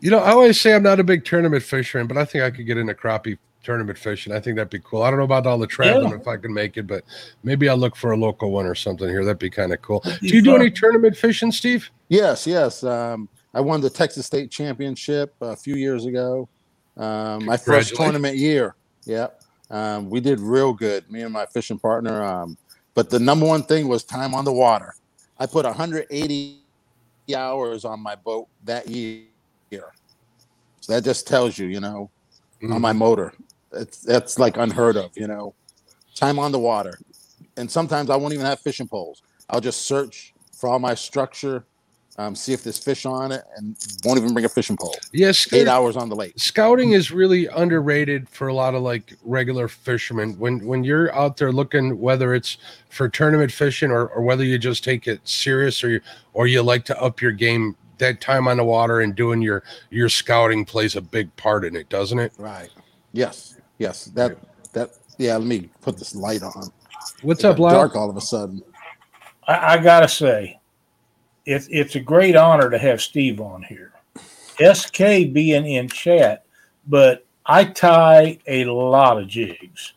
[0.00, 2.50] You know, I always say I'm not a big tournament fisherman, but I think I
[2.50, 4.32] could get into crappie tournament fishing.
[4.32, 5.02] I think that'd be cool.
[5.02, 6.16] I don't know about all the traveling Yeah.
[6.16, 7.04] if I can make it, but
[7.44, 9.24] maybe I'll look for a local one or something here.
[9.24, 10.00] That'd be kind of cool.
[10.00, 11.90] Do you do any tournament fishing, Steve?
[12.08, 12.82] Yes, yes.
[12.82, 16.48] Um, I won the Texas State Championship a few years ago.
[16.96, 18.74] Um, my first tournament year.
[19.04, 19.28] Yeah.
[19.70, 22.24] Um, we did real good, me and my fishing partner.
[22.24, 22.56] Um,
[22.94, 24.94] but the number one thing was time on the water.
[25.38, 26.58] I put 180
[27.36, 29.24] hours on my boat that year.
[30.80, 32.10] So that just tells you, you know,
[32.62, 32.74] Mm-hmm.
[32.74, 33.32] on my motor.
[33.72, 35.54] It's that's like unheard of, you know.
[36.14, 36.98] Time on the water.
[37.56, 39.22] And sometimes I won't even have fishing poles.
[39.48, 41.64] I'll just search for all my structure,
[42.18, 44.94] um, see if there's fish on it, and won't even bring a fishing pole.
[45.14, 46.34] Yes, Eight hours on the lake.
[46.36, 51.38] scouting is really underrated for a lot of like regular fishermen when when you're out
[51.38, 52.58] there looking whether it's
[52.90, 56.00] for tournament fishing or, or whether you just take it serious or you
[56.34, 59.62] or you like to up your game that time on the water and doing your
[59.90, 62.70] your scouting plays a big part in it doesn't it Right.
[63.12, 63.56] Yes.
[63.78, 64.06] Yes.
[64.06, 64.36] That
[64.72, 66.72] that yeah, let me put this light on.
[67.22, 67.74] what's It up got Lyle?
[67.76, 68.62] dark all of a sudden.
[69.46, 70.58] I, I gotta say,
[71.46, 73.92] it's it's a great honor to have Steve on here.
[74.60, 74.98] SK
[75.32, 76.44] being in chat,
[76.86, 79.94] but I tie a lot of jigs,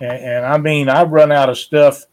[0.00, 2.04] and, and I mean I run out of stuff,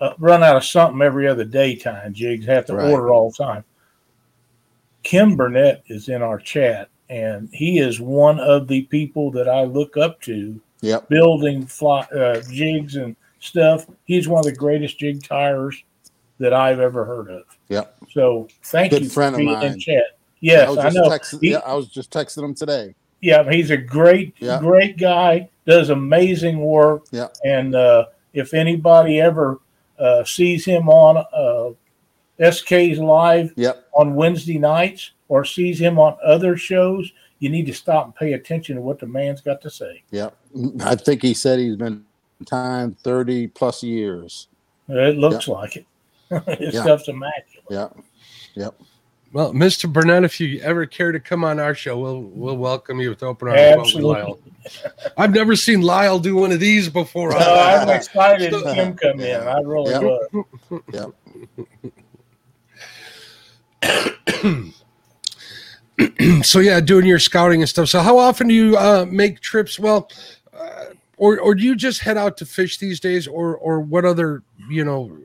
[0.00, 1.74] uh, run out of something every other day.
[1.76, 2.90] Tying jigs, have to Right.
[2.90, 3.64] order all the time.
[5.06, 9.62] Kim Burnett is in our chat, and he is one of the people that I
[9.62, 11.08] look up to Yep.
[11.08, 13.86] building fly, uh, jigs and stuff.
[14.04, 15.80] He's one of the greatest jig tiers
[16.40, 17.44] that I've ever heard of.
[17.68, 17.96] Yep.
[18.10, 20.18] So thank Good you friend for of being in chat.
[20.40, 21.08] Yes, I was I, just know.
[21.08, 22.96] texting He- yeah, I was just texting him today.
[23.20, 24.58] Yeah, he's a great, Yeah.
[24.58, 25.48] great guy.
[25.68, 27.04] Does amazing work.
[27.12, 27.28] Yeah.
[27.44, 29.60] And uh, if anybody ever
[30.00, 31.74] uh, sees him on uh,
[32.40, 33.86] SK's live Yep.
[33.94, 38.32] on Wednesday nights or sees him on other shows, you need to stop and pay
[38.34, 40.02] attention to what the man's got to say.
[40.10, 40.36] Yep.
[40.80, 42.04] I think he said he's been
[42.46, 44.48] time 30 plus years.
[44.88, 45.86] It looks like it.
[46.58, 46.82] His Yeah.
[46.82, 47.64] stuff's immaculate.
[47.70, 47.96] Yep.
[48.54, 48.74] Yep.
[49.32, 53.00] well mr burnett if you ever care to come on our show we'll we'll welcome
[53.00, 54.22] you with open arms Absolutely.
[54.22, 54.38] Lyle.
[55.18, 58.94] i've never seen lyle do one of these before No, I'm excited to see him
[58.96, 59.40] come in.
[59.42, 59.98] I really Yeah.
[60.00, 60.82] was.
[60.92, 61.10] Yep.
[66.42, 67.88] so yeah, doing your scouting and stuff.
[67.88, 69.78] So how often do you uh, make trips?
[69.78, 70.10] Well,
[70.58, 74.04] uh, or or do you just head out to fish these days, or or what
[74.04, 75.16] other you know?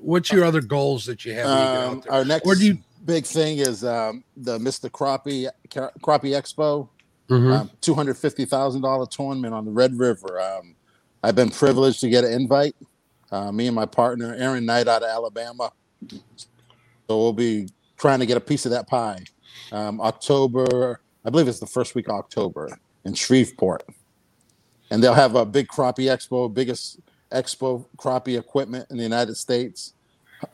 [0.00, 1.46] What's your other goals that you have?
[1.46, 4.90] Um, our next Or do you- big thing is um, the Mr.
[4.90, 6.88] Crappie Crappie Expo,
[7.30, 7.60] Mhm.
[7.60, 10.40] um, two hundred fifty thousand dollar tournament on the Red River.
[10.40, 10.74] Um,
[11.22, 12.76] I've been privileged to get an invite.
[13.32, 15.72] Uh, me and my partner Aaron Knight out of Alabama,
[17.08, 19.24] so we'll be trying to get a piece of that pie.
[19.72, 23.84] Um, October, I believe it's the first week of October in Shreveport,
[24.90, 27.00] and they'll have a big crappie expo, biggest
[27.32, 29.94] expo crappie equipment in the United States.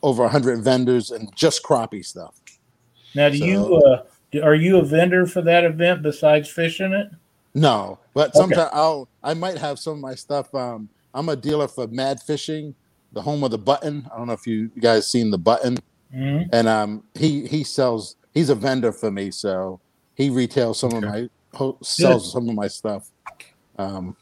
[0.03, 2.33] Over hundred vendors and just crappie stuff.
[3.13, 4.03] Now, do you uh,
[4.41, 7.07] are you a vendor for that event besides fishing it?
[7.53, 8.37] No, but Okay.
[8.37, 10.53] sometimes I'll I might have some of my stuff.
[10.55, 12.73] Um, I'm a dealer for Mad Fishing,
[13.11, 14.07] the home of the button.
[14.13, 15.77] I don't know if you guys seen the button,
[16.13, 16.49] Mhm.
[16.51, 18.15] and um, he he sells.
[18.33, 19.79] He's a vendor for me, so
[20.15, 23.09] he retails some of my ho- sells some of my stuff.
[23.77, 24.15] Um,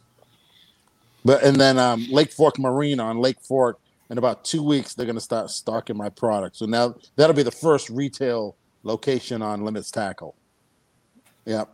[1.25, 3.79] but and then um, Lake Fork Marina on Lake Fork
[4.09, 6.55] in about two weeks they're gonna start stocking my product.
[6.57, 10.35] So now that'll be the first retail location on Limits Tackle.
[11.45, 11.69] Yep.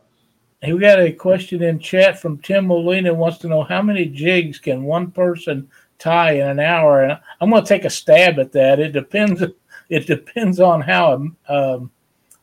[0.61, 4.05] Hey, we got a question in chat from Tim Molina wants to know how many
[4.05, 8.39] jigs can one person tie in an hour, and I'm going to take a stab
[8.39, 8.80] at that.
[8.80, 9.43] It depends.
[9.90, 11.14] It depends on how
[11.50, 11.92] um,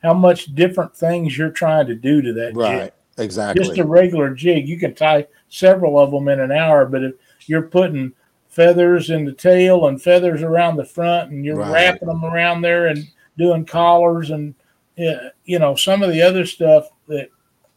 [0.03, 2.57] how much different things you're trying to do to that jig.
[2.57, 2.95] Right.
[3.19, 3.63] Exactly.
[3.65, 7.15] Just a regular jig, you can tie several of them in an hour, but if
[7.47, 8.13] you're putting
[8.49, 11.73] feathers in the tail and feathers around the front, and you're Right.
[11.73, 13.07] wrapping them around there and
[13.39, 14.55] doing collars and
[14.99, 17.29] uh, you know some of the other stuff that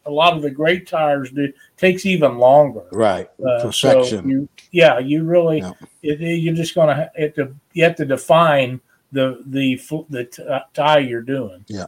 [0.06, 2.84] a lot of the great tiers do takes even longer.
[2.92, 3.28] right.
[3.44, 5.72] Uh, so you, yeah, you really, Yeah.
[6.02, 8.80] it, it- you're just gonna ha- it to you have to define
[9.12, 9.80] the the
[10.10, 11.64] the t- uh, tie you're doing.
[11.68, 11.86] Yeah,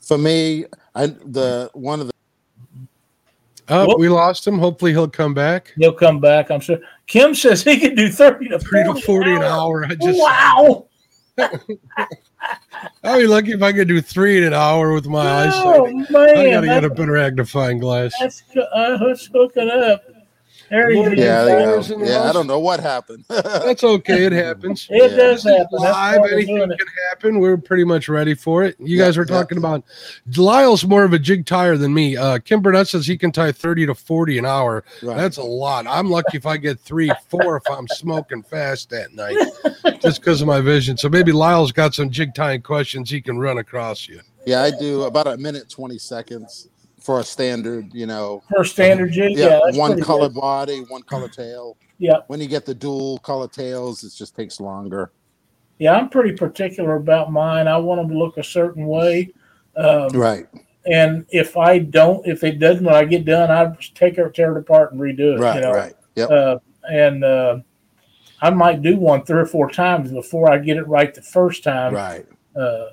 [0.00, 2.12] for me, I the one of the
[3.68, 3.98] Oh, Whoop.
[4.00, 4.58] we lost him.
[4.58, 5.72] Hopefully he'll come back.
[5.76, 6.50] He'll come back.
[6.50, 6.78] I'm sure.
[7.06, 9.84] Kim says he can do thirty to Three forty, to forty an hour.
[9.84, 9.86] hour.
[9.88, 10.86] I just wow!
[13.04, 15.64] I'd be lucky if I could do three in an hour with my eyesight.
[15.64, 18.12] Oh I gotta get a better magnifying glass.
[18.18, 20.02] that's go- uh, let's hook it up.
[20.72, 22.02] There he Lord, yeah, there you go.
[22.02, 22.22] yeah.
[22.22, 23.26] I don't know what happened.
[23.28, 24.24] That's okay.
[24.24, 24.86] It happens.
[24.88, 25.16] It Yeah.
[25.18, 25.66] does happen.
[25.72, 26.78] Live, we're anything can
[27.10, 27.40] happen.
[27.40, 28.76] We're pretty much ready for it.
[28.80, 29.36] You Yeah, guys were yeah.
[29.36, 29.84] talking about
[30.34, 32.16] Lyle's more of a jig tier than me.
[32.16, 34.82] Uh, Kim Burnett says he can tie 30 to 40 an hour.
[35.02, 35.14] Right.
[35.18, 35.86] That's a lot.
[35.86, 39.36] I'm lucky if I get three, four if I'm smoking fast that night,
[40.00, 40.96] just because of my vision.
[40.96, 44.20] So maybe Lyle's got some jig tying questions he can run across you.
[44.46, 46.68] yeah, I do about a minute twenty seconds
[47.02, 47.92] for a standard.
[47.92, 50.40] You know, For standard jig, yeah, yeah, one color good.
[50.40, 51.76] body, one color tail.
[51.98, 55.12] Yeah, When you get the dual color tails, it just takes longer.
[55.78, 55.94] yeah.
[55.96, 57.68] I'm pretty particular about mine.
[57.68, 59.30] I want them to look a certain way.
[59.76, 60.46] Um, Right.
[60.84, 64.56] and if I don't, if it doesn't, when I get done, I take it, tear
[64.56, 65.38] it apart, and redo it.
[65.40, 65.54] Right.
[65.56, 65.72] you know?
[65.72, 65.94] Right.
[66.16, 66.30] Yep.
[66.30, 66.58] Uh,
[66.90, 67.58] and uh,
[68.40, 71.62] I might do one three or four times before I get it right the first
[71.62, 71.94] time.
[71.94, 72.26] right.
[72.56, 72.86] Uh,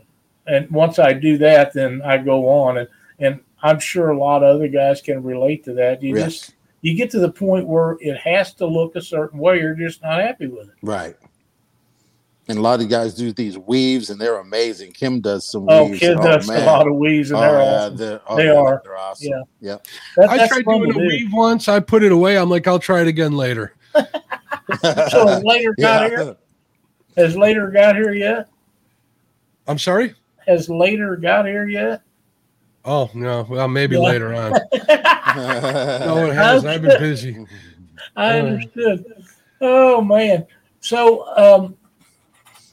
[0.45, 2.88] and once I do that, then I go on, and
[3.20, 6.01] and I'm sure a lot of other guys can relate to that.
[6.01, 6.26] You Yes.
[6.39, 9.60] just you get to the point where it has to look a certain way.
[9.60, 10.76] You're just not happy with it.
[10.82, 11.16] Right.
[12.47, 14.93] And a lot of guys do these weaves, and they're amazing.
[14.93, 15.99] Kim does some Oh, weaves.
[15.99, 16.64] kid and, oh, does man.
[16.64, 17.97] a lot of weaves, and Oh, they're yeah, awesome.
[17.97, 18.82] they're, oh, They yeah, are.
[18.84, 19.28] They're awesome.
[19.30, 19.41] Yeah.
[19.72, 19.86] Yep.
[20.18, 20.99] That, I tried doing to a do.
[21.07, 21.68] weave once.
[21.68, 22.38] I put it away.
[22.39, 23.74] I'm like, I'll try it again later.
[25.10, 26.36] So later got here?
[27.18, 28.47] Has later got here yet?
[29.68, 30.14] I'm sorry.
[30.47, 32.01] Has later got here yet?
[32.86, 33.46] Oh no.
[33.50, 34.02] Well, maybe Yeah.
[34.02, 34.54] later on.
[35.36, 36.74] No, it hasn't.
[36.74, 37.46] I've been busy.
[38.16, 39.06] I understood.
[39.62, 40.48] Oh man.
[40.80, 41.78] So um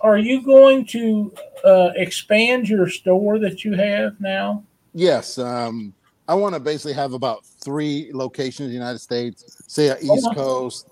[0.00, 1.32] are you going to
[1.64, 4.62] uh, expand your store that you have now?
[4.92, 5.92] Yes, um,
[6.28, 10.26] I want to basically have about three locations in the United States, say a East
[10.26, 10.34] wow.
[10.34, 10.88] Coast,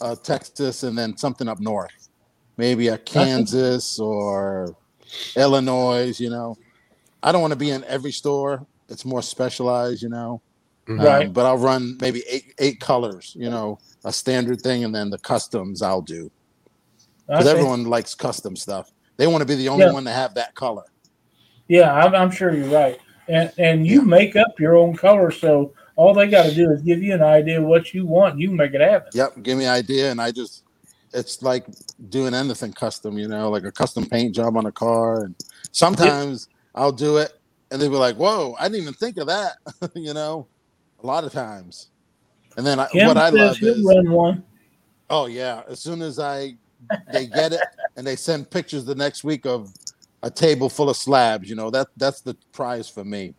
[0.00, 2.08] uh, Texas, and then something up north,
[2.56, 4.76] maybe a Kansas or
[5.36, 6.18] Illinois.
[6.20, 6.56] You know,
[7.22, 8.66] I don't want to be in every store.
[8.88, 10.40] It's more specialized, you know.
[10.88, 11.00] Mhm.
[11.00, 11.32] Um, Right.
[11.32, 13.32] but I'll run maybe eight eight colors.
[13.36, 16.30] You know, a standard thing, and then the customs I'll do
[17.26, 17.50] because see.
[17.50, 18.92] everyone likes custom stuff.
[19.16, 19.92] They want to be the only Yeah.
[19.92, 20.84] one to have that color.
[21.68, 22.98] Yeah, I'm, I'm sure you're right.
[23.28, 24.06] And and you Yeah.
[24.06, 27.22] make up your own color, so all they got to do is give you an
[27.22, 28.38] idea of what you want.
[28.38, 29.10] You can make it happen.
[29.14, 30.62] Yep, give me an idea, and I just
[31.12, 31.64] it's like
[32.10, 35.24] doing anything custom, you know, like a custom paint job on a car.
[35.24, 35.34] And
[35.72, 36.46] sometimes
[36.76, 37.32] I'll do it,
[37.70, 39.54] and they'll be like, "Whoa, I didn't even think of that,"
[39.96, 40.48] you know.
[41.02, 41.90] A lot of times,
[42.56, 44.44] and then I, what I love is, run one.
[45.10, 46.54] oh yeah, as soon as I
[47.08, 47.64] they get it
[47.96, 49.72] and they send pictures the next week of
[50.22, 53.34] a table full of slabs, you know, that that's the prize for me.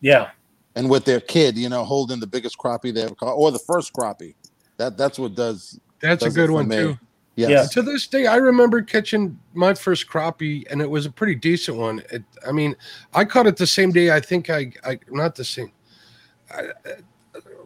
[0.00, 0.30] Yeah,
[0.76, 3.60] And with their kid, you know, holding the biggest crappie they ever caught, or the
[3.60, 4.34] first crappie.
[4.78, 6.76] That that's what does That's a does it good for one me.
[6.76, 6.98] too.
[7.36, 7.50] Yes.
[7.50, 7.66] Yeah.
[7.66, 11.76] To this day, I remember catching my first crappie, and it was a pretty decent
[11.76, 12.02] one.
[12.10, 12.76] It, I mean,
[13.14, 14.10] I caught it the same day.
[14.10, 15.72] I think I, I not the same.
[16.50, 16.68] I,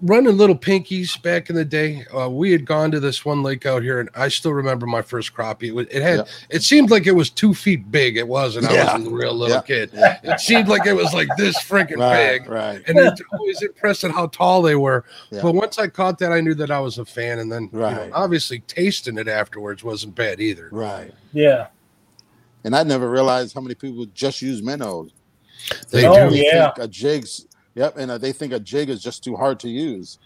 [0.05, 3.65] running little pinkies back in the day, uh, we had gone to this one lake
[3.67, 5.65] out here, and I still remember my first crappie.
[5.69, 6.25] It, was, it had, Yeah.
[6.51, 8.17] it seemed like it was two feet big.
[8.17, 8.67] It wasn't.
[8.67, 9.63] I was a real little Yeah.
[9.63, 9.91] kid.
[9.95, 10.19] Yeah.
[10.23, 12.49] It seemed like it was like this freaking Right, big.
[12.51, 12.83] right.
[12.87, 15.05] And it's always impressed at how tall they were.
[15.31, 15.41] Yeah.
[15.43, 17.39] But once I caught that, I knew that I was a fan.
[17.39, 20.69] And then, you know, obviously, tasting it afterwards wasn't bad either.
[20.71, 21.13] Right.
[21.33, 21.69] yeah.
[22.65, 25.11] And I never realized how many people just use minnows.
[25.91, 26.37] They Oh, do.
[26.37, 26.73] yeah.
[26.73, 27.47] think a jig's.
[27.75, 30.19] Yep, and uh, they think a jig is just too hard to use.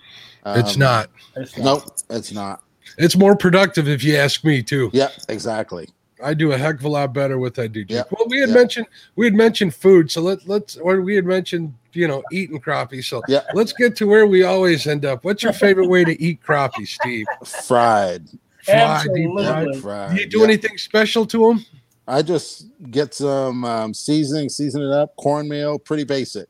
[0.46, 1.10] It's Um, not.
[1.36, 2.62] It's not- Nope, it's not.
[2.98, 4.90] It's more productive if you ask me too.
[4.92, 5.88] Yep, exactly.
[6.22, 7.90] I do a heck of a lot better with that DJ.
[7.90, 8.02] Yeah.
[8.10, 8.54] Well, we had Yeah.
[8.56, 12.60] mentioned we had mentioned food, so let let's or we had mentioned you know eating
[12.60, 13.04] crappie.
[13.04, 13.42] So Yeah.
[13.54, 15.22] let's get to where we always end up.
[15.24, 17.26] What's your favorite way to eat crappie, Steve?
[17.44, 18.28] Fried,
[18.64, 19.44] Fried, Absolutely.
[19.44, 19.76] fried.
[19.76, 20.16] fried.
[20.16, 20.44] Do you do Yep.
[20.48, 21.64] anything special to them?
[22.08, 26.48] I just get some um, seasoning, season it up, cornmeal, pretty basic.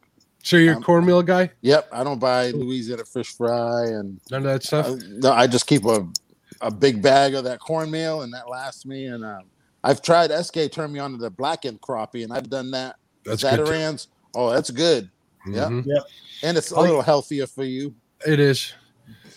[0.49, 1.51] So you're a Um, cornmeal guy?
[1.61, 4.87] Yep, I don't buy Louisiana fish fry, and None of that stuff.
[4.87, 6.09] uh, no, I just keep a
[6.63, 9.05] a big bag of that cornmeal, and that lasts me.
[9.09, 9.43] And um,
[9.85, 12.97] I've tried SK turned me on to the blackened crappie, and I've done that
[13.27, 13.67] That's good.
[13.67, 14.09] too.
[14.35, 15.11] Oh, that's good.
[15.47, 15.67] Yeah.
[15.67, 15.85] Mhm.
[16.43, 17.95] And it's a Oh, little healthier for you.
[18.27, 18.73] It is.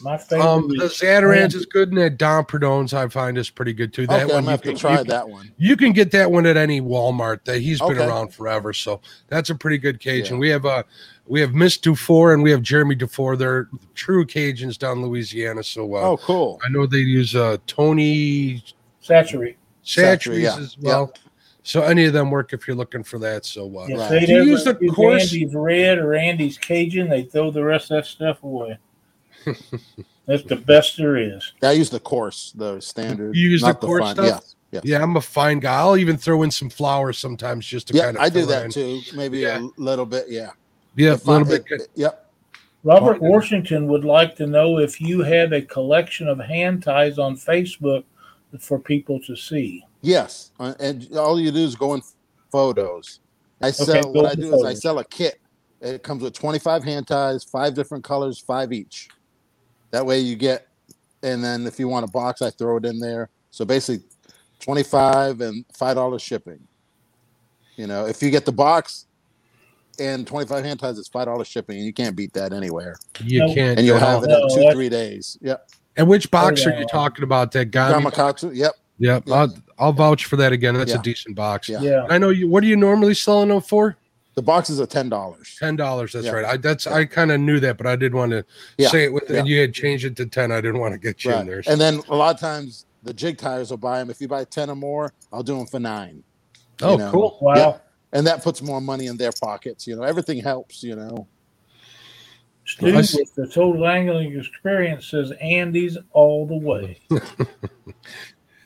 [0.04, 0.46] My favorite.
[0.46, 4.08] Um, the is- Zatarain's is good, and that Domperdones I find is pretty good too.
[4.08, 5.52] That okay, one I'm you have to can, try you, that one.
[5.58, 7.44] you can get that one at any Walmart.
[7.46, 8.06] That he's been Okay.
[8.08, 10.36] around forever, so that's a pretty good Cajun.
[10.36, 10.40] Yeah.
[10.40, 10.84] We have uh
[11.28, 13.38] we have Miss Dufour and we have Jeremy Dufour.
[13.38, 15.64] They're true Cajuns down Louisiana.
[15.64, 16.60] So uh, Oh, cool.
[16.66, 18.64] I know they use uh Tony
[19.04, 19.56] Chachere.
[19.86, 21.14] Chachere's yeah, as well.
[21.64, 23.46] So any of them work if you're looking for that.
[23.46, 24.10] So uh, If Right.
[24.10, 27.64] they Do you use the use coarse- Andy's Red or Andy's Cajun, they throw the
[27.64, 28.80] rest of that stuff away.
[30.26, 31.52] That's the best there is.
[31.62, 33.36] I use the course, the standard.
[33.36, 34.16] You use the not coarse fun.
[34.16, 34.26] stuff?
[34.28, 34.56] Yes.
[34.72, 34.84] yes.
[34.86, 35.80] yeah, I'm a fine guy.
[35.80, 38.66] I'll even throw in some flour sometimes just to Yeah, kind of I do that
[38.66, 38.72] in.
[38.72, 39.02] too.
[39.16, 39.60] Maybe Yeah.
[39.60, 40.26] a little bit.
[40.30, 40.52] Yeah.
[40.96, 41.66] Yeah, If a little I- bit.
[41.70, 42.28] it- Yep.
[42.84, 43.30] Robert Martin.
[43.30, 48.04] Washington would like to know if you have a collection of hand ties on Facebook
[48.60, 49.86] for people to see.
[50.02, 50.52] Yes.
[50.60, 52.02] Uh, And all you do is go in
[52.52, 53.20] photos.
[53.62, 55.40] I sell Okay, what I into do is I sell a kit.
[55.80, 59.10] It comes with 25 hand ties, five different colors, five each.
[59.92, 60.68] That way you get,
[61.24, 63.30] and then if you want a box, I throw it in there.
[63.52, 64.06] So basically,
[64.62, 66.60] 25 and five dollars shipping.
[67.76, 69.06] You know, if you get the box
[70.00, 72.96] and 25 hand ties, it's five dollars shipping, and you can't beat that anywhere.
[73.24, 73.54] You No.
[73.54, 73.78] can't.
[73.78, 75.38] And you'll have it No, in two, three days.
[75.42, 75.70] Yep.
[75.98, 76.80] And which oh, box are yeah.
[76.80, 77.52] you talking about?
[77.52, 78.00] That Gandhi?
[78.10, 78.56] Gamakatsu.
[78.56, 78.72] Yep.
[78.98, 79.36] Yeah, Yeah.
[79.36, 80.76] I'll, I'll vouch for that again.
[80.76, 81.00] That's Yeah.
[81.00, 81.68] a decent box.
[81.68, 81.82] Yeah.
[81.82, 82.06] Yeah.
[82.10, 82.48] I know you.
[82.48, 83.98] What are you normally selling them for?
[84.36, 85.58] The boxes are ten dollars.
[85.60, 86.14] Ten dollars.
[86.14, 86.32] That's Yeah.
[86.32, 86.46] right.
[86.46, 88.46] I that's I kind of knew that, but I did want to
[88.78, 88.88] Yeah.
[88.90, 89.30] say it with.
[89.30, 89.40] Yeah.
[89.40, 90.52] And you had changed it to ten.
[90.52, 91.46] I didn't want to get you in Right.
[91.48, 91.64] there.
[91.68, 94.10] And then a lot of times the jig tiers will buy them.
[94.10, 96.24] If you buy 10 or more, I'll do them for nine.
[96.84, 97.12] oh, you know.
[97.12, 97.38] cool.
[97.42, 97.56] Wow.
[97.56, 97.78] Yeah.
[98.14, 99.86] And that puts more money in their pockets.
[99.88, 101.28] You know, everything helps, you know.
[102.66, 107.00] Stu with the total angling experience says Andy's all the way.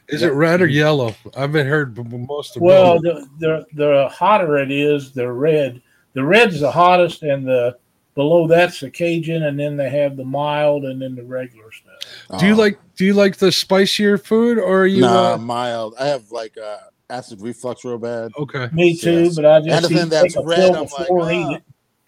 [0.10, 0.28] Is Yeah.
[0.28, 1.16] it red or yellow?
[1.36, 3.04] I haven't heard b- b- most of Well, both.
[3.04, 5.82] the, the the hotter it is, the red.
[6.14, 7.78] The red's the hottest, and the
[8.14, 12.40] below that's the Cajun, and then they have the mild, and then the regular stuff.
[12.40, 15.02] Do you Uh, like Do you like the spicier food, or are you?
[15.02, 15.96] Nah, uh, mild.
[16.00, 16.78] I have like uh,
[17.10, 18.32] acid reflux real bad.
[18.38, 18.70] okay.
[18.72, 19.36] Me too, Yes.
[19.36, 21.30] but I just Anything eat, that's take a red, pill I'm like, before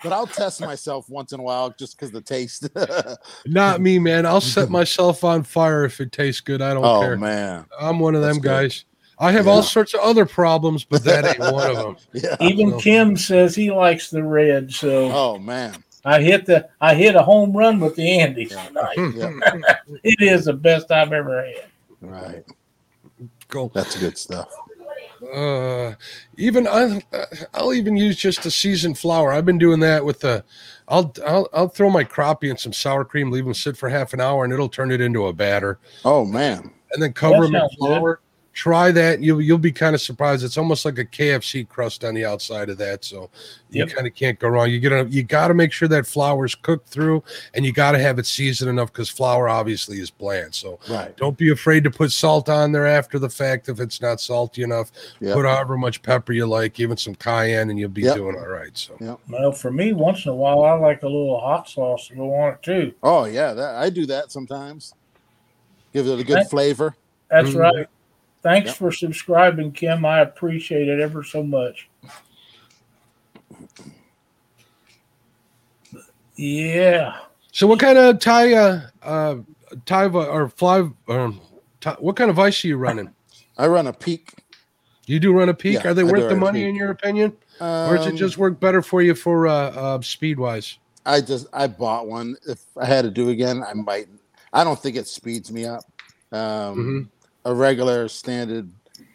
[0.04, 0.10] and eat it.
[0.10, 2.70] But I'll test myself once in a while just because the taste.
[3.46, 4.26] Not me, man.
[4.26, 6.62] I'll set myself on fire if it tastes good.
[6.62, 7.18] I don't oh care.
[7.18, 7.66] man.
[7.80, 8.48] I'm one of That's them good.
[8.50, 8.86] guys.
[9.20, 9.52] I have Yeah.
[9.54, 11.96] all sorts of other problems, but that ain't one of them.
[12.14, 12.36] Yeah.
[12.40, 15.84] Even so- Kim says he likes the red, so Oh man.
[16.06, 18.66] I hit the I hit a home run with the Andy's Yeah.
[18.68, 18.98] tonight.
[19.16, 19.74] Yeah.
[20.04, 21.66] It is the best I've ever had.
[22.02, 22.46] right.
[23.50, 23.70] Cool.
[23.74, 24.50] That's good stuff.
[25.34, 25.96] Uh,
[26.38, 27.02] even I,
[27.54, 29.32] I'll even use just a seasoned flour.
[29.32, 30.44] I've been doing that with the.
[30.88, 34.14] I'll I'll I'll throw my crappie in some sour cream, leave them sit for half
[34.14, 36.72] an hour, and it'll turn it into a batter, Oh man.
[36.94, 38.18] and then cover That them in sounds good.
[38.58, 38.74] Flour.
[38.74, 39.22] Try that.
[39.22, 40.44] You'll you'll be kind of surprised.
[40.44, 43.30] It's almost like a KFC crust on the outside of that, so
[43.70, 43.90] you Yep.
[43.96, 44.70] kind of can't go wrong.
[44.70, 48.00] You get you got to make sure that flour's cooked through, and you got to
[48.00, 50.54] have it seasoned enough because flour obviously is bland.
[50.56, 51.16] So Right.
[51.18, 54.64] don't be afraid to put salt on there after the fact if it's not salty
[54.64, 54.92] enough.
[55.20, 55.36] Yep.
[55.36, 58.16] Put however much pepper you like, even some cayenne, and you'll be Yep.
[58.16, 58.76] doing all right.
[58.78, 62.16] So Well, for me, once in a while, I like a little hot sauce to
[62.16, 62.94] go on it too.
[63.04, 64.94] Oh yeah, that I do that sometimes.
[65.94, 66.96] Give it a good That- flavor.
[67.30, 67.60] That's Mhm.
[67.60, 67.88] right.
[68.44, 68.76] Thanks Yep.
[68.78, 70.06] for subscribing, Kim.
[70.06, 71.90] I appreciate it ever so much.
[76.36, 77.18] Yeah.
[77.52, 79.38] So what kind of tie uh uh
[79.86, 81.42] tie or fly um
[81.82, 83.12] tie, what kind of vice are you running?
[83.58, 84.34] I run a peak.
[85.08, 85.84] You do run a peak.
[85.84, 86.70] Yeah, are they I worth the money peak.
[86.70, 90.02] in your opinion, or does it Um, just work better for you for uh, uh
[90.02, 90.78] speed wise?
[91.06, 92.36] I just I bought one.
[92.48, 94.08] If I had to do again, I might.
[94.54, 95.84] I don't think it speeds me up.
[96.32, 97.00] Um, Mm-hmm.
[97.48, 98.70] A regular standard.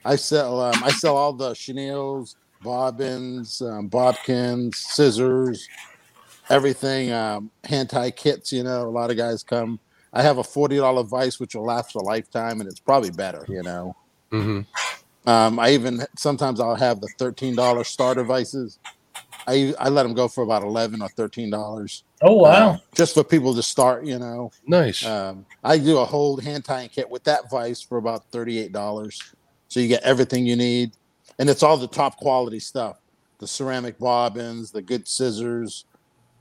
[0.06, 0.58] I sell.
[0.62, 5.68] Um, I sell all the chenilles, bobbins, um, bobkins, scissors,
[6.48, 7.12] everything.
[7.12, 8.50] Um, hand tie kits.
[8.50, 9.78] You know, a lot of guys come.
[10.14, 13.44] I have a forty dollar vice which will last a lifetime, and it's probably better.
[13.48, 13.96] You know.
[14.30, 15.28] Mm-hmm.
[15.28, 18.78] Um, I even sometimes I'll have the thirteen dollar starter vices.
[19.46, 22.04] I I let them go for about eleven or thirteen dollars.
[22.20, 22.70] Oh wow.
[22.70, 24.52] Uh, just for people to start, you know.
[24.66, 25.04] Nice.
[25.04, 29.20] Um, I do a whole hand tying kit with that vice for about thirty-eight dollars.
[29.68, 30.92] So you get everything you need,
[31.38, 32.98] and it's all the top quality stuff:
[33.38, 35.86] the ceramic bobbins, the good scissors,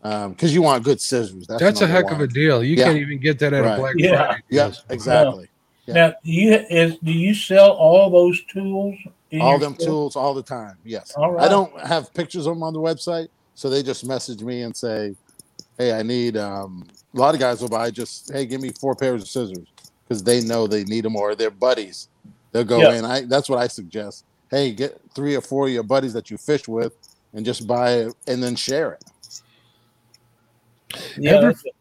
[0.02, 1.48] because you want good scissors.
[1.48, 2.64] That's, That's a number heck of a deal.
[2.64, 2.86] You Yeah.
[2.86, 3.76] can't even get that at Right.
[3.76, 4.26] a Black Yeah.
[4.26, 4.42] Friday.
[4.50, 4.78] Yeah, deal.
[4.90, 5.48] exactly.
[5.88, 5.94] Yeah.
[5.94, 8.96] Now, do you is do you sell all those tools?
[9.32, 9.88] In all them store?
[9.88, 10.78] tools all the time.
[10.84, 11.14] Yes.
[11.16, 14.62] All I don't have pictures of them on the website, so they just message me
[14.62, 15.16] and say,
[15.78, 18.96] "Hey, I need." Um, a lot of guys will buy just, "Hey, give me four
[18.96, 19.68] pairs of scissors,"
[20.08, 22.08] because they know they need them or they're buddies.
[22.52, 22.94] They'll go Yeah.
[23.00, 23.06] in.
[23.06, 24.26] I that's what I suggest.
[24.50, 26.94] Hey, get three or four of your buddies that you fish with,
[27.34, 29.04] and just buy it and then share it.
[31.18, 31.74] Yeah, Ever- that's it.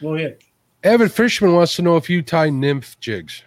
[0.00, 0.38] go ahead.
[0.84, 3.42] Avid Fisherman wants to know if you tie nymph jigs.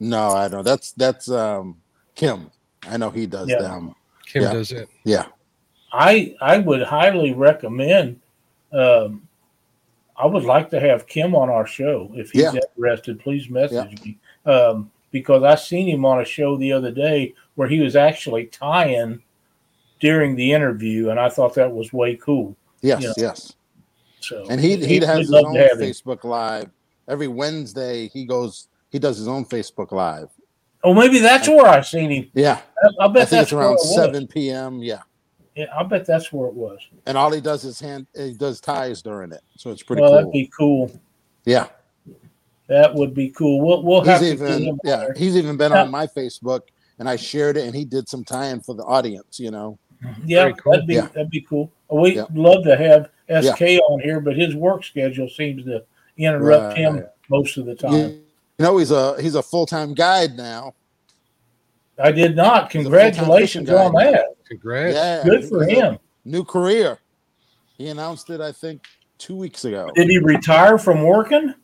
[0.00, 0.58] No, I don't.
[0.58, 0.62] Know.
[0.62, 1.76] That's that's um
[2.14, 2.50] Kim.
[2.88, 3.60] I know he does Yeah.
[3.60, 3.94] them.
[4.26, 4.52] Kim Yeah.
[4.52, 4.88] does it.
[5.04, 5.26] Yeah.
[5.92, 8.20] I I would highly recommend.
[8.72, 9.26] Um,
[10.16, 12.52] I would like to have Kim on our show if he's Yeah.
[12.76, 13.18] interested.
[13.20, 17.68] Please message me um, because I seen him on a show the other day where
[17.68, 19.22] he was actually tying
[19.98, 22.56] during the interview, and I thought that was way cool.
[22.82, 23.12] Yes, Yeah.
[23.16, 23.54] yes.
[24.20, 25.90] So And he he has his own to have him.
[25.90, 26.70] Facebook live
[27.08, 28.08] every Wednesday.
[28.08, 28.68] He goes.
[28.90, 30.28] He does his own Facebook live.
[30.82, 32.30] Oh, maybe that's where I seen him.
[32.34, 33.94] Yeah, I, I I bet think that's it's where around it was.
[33.94, 34.82] seven p.m.
[34.82, 35.00] Yeah,
[35.54, 36.78] Yeah, I bet that's where it was.
[37.06, 38.06] and all he does is hand.
[38.16, 40.32] He does ties during it, so it's pretty well, that'd cool.
[40.32, 41.00] be cool.
[41.44, 41.66] yeah,
[42.68, 43.60] That would be cool.
[43.60, 45.14] We'll we'll have he's to get him even yeah there.
[45.16, 46.62] he's even been Now- on my Facebook,
[46.98, 49.38] and I shared it, and he did some tying for the audience.
[49.40, 49.78] You know.
[50.24, 50.72] Yeah, cool.
[50.72, 51.08] that'd be Yeah.
[51.08, 51.70] that'd be cool.
[51.90, 52.24] We'd Yeah.
[52.32, 55.84] love to have SK on here, but his work schedule seems to
[56.16, 58.22] interrupt him most of the time.
[58.60, 60.74] You know he's a he's a full time guide now.
[61.98, 62.70] I did not.
[62.70, 64.10] He's a full-time Congratulations on guy.
[64.12, 64.26] that.
[64.46, 64.94] Congrats.
[64.94, 65.98] Yeah, Good for he's him.
[66.26, 66.98] New career.
[67.78, 68.84] He announced it, I think,
[69.16, 69.90] two weeks ago.
[69.94, 71.54] Did he retire from working?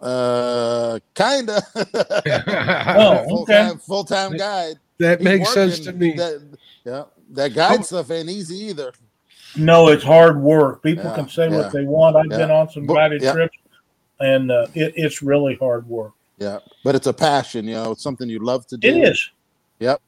[0.00, 1.62] Uh, kinda.
[2.96, 3.52] Oh, full okay.
[3.68, 4.76] time full time guide.
[5.00, 6.12] that He's makes sense to me.
[6.14, 8.90] That, yeah, that guide How- stuff ain't easy either.
[9.54, 10.82] No, it's hard work.
[10.82, 11.58] People Yeah, can say yeah.
[11.58, 12.16] what they want.
[12.16, 12.38] I've Yeah.
[12.38, 13.32] been on some But- guided yeah.
[13.32, 13.58] trips,
[14.24, 16.12] and uh, it, it's really hard work.
[16.38, 17.66] Yeah, but it's a passion.
[17.66, 18.88] You know, it's something you love to do.
[18.88, 19.30] It is.
[19.78, 20.00] Yep.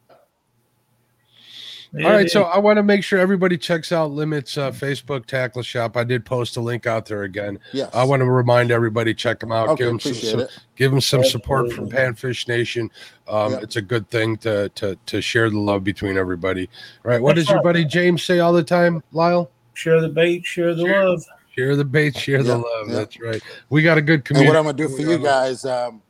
[1.94, 2.32] It All right, is.
[2.32, 5.96] so I want to make sure everybody checks out Limits uh, Facebook Tackle Shop.
[5.96, 7.58] I did post a link out there again.
[7.72, 7.90] Yes.
[7.94, 9.68] I want to remind everybody check them out.
[9.68, 10.50] Okay, give them some, appreciate some- it.
[10.74, 12.90] give them some support from Panfish Nation.
[13.28, 13.62] Um, Yep.
[13.62, 16.68] It's a good thing to to to share the love between everybody.
[17.04, 19.50] All right, what That's does your buddy James say all the time, Lyle?
[19.74, 21.04] share the bait, share the Share.
[21.08, 21.24] love.
[21.59, 22.88] Share the bait, share the Yeah, love.
[22.88, 22.94] yeah.
[22.94, 23.42] That's right.
[23.70, 24.48] We got a good And community.
[24.48, 26.02] what I'm gonna do for you guys, um,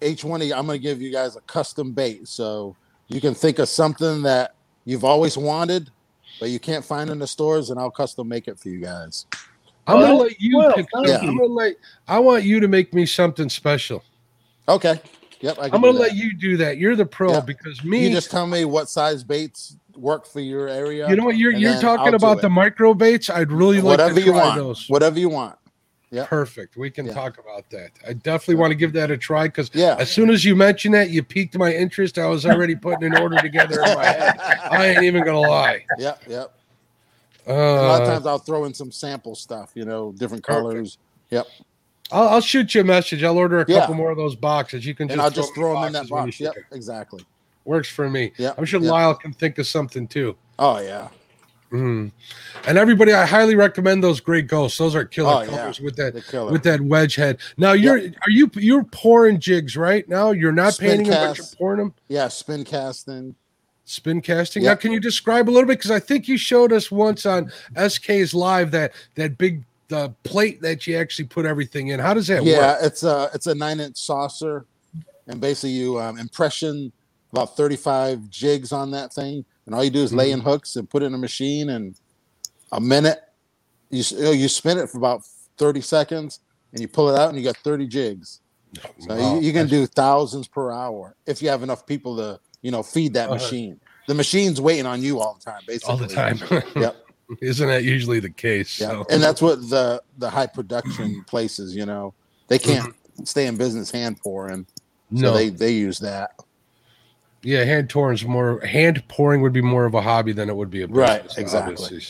[0.00, 2.76] H1E, I'm gonna give you guys a custom bait, so
[3.08, 5.90] you can think of something that you've always wanted,
[6.40, 9.26] but you can't find in the stores, and I'll custom make it for you guys.
[9.86, 10.86] I'm gonna let you well, pick.
[10.94, 11.76] thank I'm gonna let.
[12.08, 14.02] I want you to make me something special.
[14.68, 15.00] Okay.
[15.40, 15.58] Yep.
[15.58, 16.78] I can I'm gonna let you do that.
[16.78, 17.40] You're the pro Yeah.
[17.40, 18.04] because me.
[18.08, 21.08] You just tell me what size baits work for your area.
[21.08, 21.36] You know what?
[21.36, 23.30] You're you're talking about the micro baits.
[23.30, 24.56] I'd really like whatever to you try want.
[24.58, 24.88] those.
[24.88, 25.56] Whatever you want.
[26.10, 26.24] yeah.
[26.26, 26.76] Perfect.
[26.76, 27.14] We can Yeah.
[27.14, 27.90] talk about that.
[28.06, 29.96] I definitely want to give that a try because Yeah.
[29.98, 32.18] as soon as you mentioned that, you piqued my interest.
[32.18, 34.38] I was already putting an order together in my head.
[34.70, 35.84] I ain't even gonna lie.
[35.98, 36.22] Yep.
[36.28, 36.52] Yep.
[37.48, 39.70] a lot of Uh, times I'll throw in some sample stuff.
[39.74, 40.62] You know, different Perfect.
[40.62, 40.98] colors.
[41.30, 41.46] Yep.
[42.12, 43.22] I'll, I'll shoot you a message.
[43.24, 43.80] I'll order a Yeah.
[43.80, 44.86] couple more of those boxes.
[44.86, 46.38] You can just And I'll just throw them in that box.
[46.40, 46.54] Yep.
[46.72, 47.24] Exactly.
[47.66, 48.32] Works for me.
[48.38, 48.54] Yeah.
[48.56, 48.90] I'm sure yeah.
[48.90, 50.36] Lyle can think of something too.
[50.58, 51.08] Oh yeah.
[51.72, 52.12] Mhm.
[52.68, 54.78] And everybody, I highly recommend those gray ghosts.
[54.78, 55.48] Those are killer Oh, yeah.
[55.48, 56.14] colors with that
[56.50, 57.38] with that wedge head.
[57.56, 60.30] Now you're are you you're pouring jigs right now?
[60.30, 61.94] You're not Spin painting them, but you're pouring them.
[62.08, 62.28] yeah.
[62.28, 63.34] Spin casting.
[63.84, 64.62] Spin casting.
[64.62, 64.70] Yeah.
[64.70, 65.78] Now, can you describe a little bit?
[65.78, 70.60] Because I think you showed us once on SK's live that that big the plate
[70.62, 71.98] that you actually put everything in.
[72.00, 72.74] How does that yeah.
[72.74, 72.78] work?
[72.82, 74.66] It's a it's a nine inch saucer,
[75.26, 76.92] and basically you um, impression
[77.32, 80.40] about thirty five jigs on that thing, and all you do is lay Mm-hmm.
[80.40, 81.94] in hooks and put it in a machine, and
[82.72, 83.18] a minute
[83.90, 84.02] you
[84.32, 85.22] you, spin it for about
[85.58, 86.40] thirty seconds,
[86.72, 88.40] and you pull it out, and you got thirty jigs.
[88.98, 89.34] So Wow.
[89.36, 92.82] you, you can do thousands per hour if you have enough people to you know
[92.82, 93.34] feed that Uh-huh.
[93.34, 93.80] machine.
[94.08, 95.92] The machine's waiting on you all the time, basically.
[95.92, 96.38] all the time.
[96.76, 96.96] Yep.
[97.42, 98.80] Isn't that usually the case?
[98.80, 99.06] Yeah, So.
[99.10, 102.14] and that's what the the high production places, you know,
[102.48, 104.66] they can't stay in business hand pouring,
[105.14, 106.30] so no, they they use that.
[107.46, 110.68] Yeah, hand pouring's more hand pouring would be more of a hobby than it would
[110.70, 111.08] be a business.
[111.08, 112.02] Right, exactly.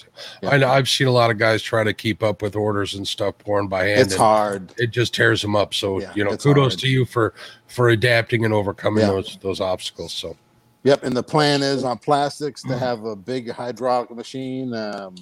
[0.42, 0.48] Yeah.
[0.50, 3.06] I know I've seen a lot of guys try to keep up with orders and
[3.06, 4.00] stuff pouring by hand.
[4.00, 4.72] It's hard.
[4.78, 5.74] It just tears them up.
[5.74, 6.80] So Yeah, you know, kudos hard.
[6.80, 7.34] to you for
[7.68, 9.10] for adapting and overcoming Yeah.
[9.10, 10.12] those those obstacles.
[10.14, 10.36] So
[10.84, 14.72] Yep, and the plan is on plastics to have a big hydraulic machine.
[14.72, 15.16] Um,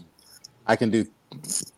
[0.67, 1.07] I can do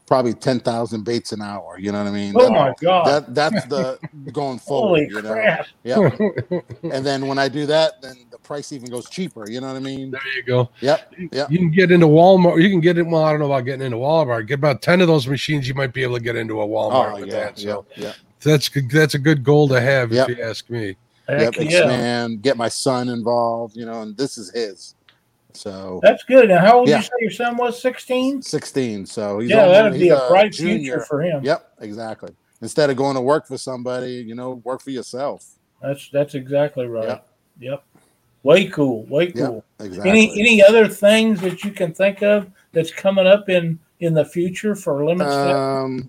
[0.07, 1.79] probably ten thousand baits an hour.
[1.79, 2.35] You know what I mean?
[2.37, 3.07] Oh That- my god!
[3.07, 3.99] That that's the
[4.33, 5.09] going forward.
[5.09, 5.33] Holy you know?
[5.33, 5.67] crap!
[5.85, 6.21] Yep.
[6.85, 9.49] and then when I do that, then the price even goes cheaper.
[9.51, 10.11] You know what I mean?
[10.11, 10.71] there you go.
[10.81, 11.15] Yep.
[11.33, 11.51] Yep.
[11.51, 12.63] You can get into Walmart.
[12.63, 13.03] You can get it.
[13.07, 14.47] Well, I don't know about getting into Walmart.
[14.47, 15.69] Get about ten of those machines.
[15.69, 17.35] You might be able to get into a Walmart Oh with yeah.
[17.35, 17.59] that.
[17.59, 18.05] So Yep.
[18.05, 18.15] Yep.
[18.43, 18.91] that's good.
[18.91, 20.29] That's a good goal to have, Yep.
[20.31, 20.97] if you ask me.
[21.29, 21.71] Heck Yep.
[21.71, 23.77] yeah, Get my son involved.
[23.77, 24.96] You know, and this is his.
[25.57, 26.49] So that's good.
[26.49, 26.99] Now, how old Yeah.
[26.99, 27.81] you say your son was?
[27.81, 28.43] Sixteen.
[28.43, 29.07] 16.
[29.07, 30.77] So he's Yeah, that'd be a bright junior.
[30.95, 31.43] future for him.
[31.45, 32.35] Yep, exactly.
[32.63, 35.45] Instead of going to work for somebody, you know, work for yourself.
[35.83, 37.09] That's that's exactly right.
[37.09, 37.29] Yep.
[37.61, 37.85] Yep.
[38.43, 39.05] Way cool.
[39.07, 39.65] Way cool.
[39.81, 40.11] exactly.
[40.11, 44.25] Any any other things that you can think of that's coming up in in the
[44.25, 45.33] future for limits?
[45.33, 46.09] Um,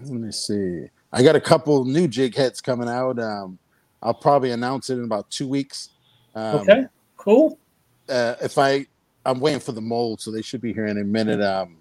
[0.00, 0.86] let me see.
[1.12, 3.18] I got a couple new jig heads coming out.
[3.18, 3.58] Um,
[4.02, 5.90] I'll probably announce it in about two weeks.
[6.34, 6.84] Um, okay,
[7.16, 7.58] cool.
[8.10, 8.86] Uh, if I,
[9.24, 11.40] I'm waiting for the mold, so they should be here in a minute.
[11.40, 11.76] Um,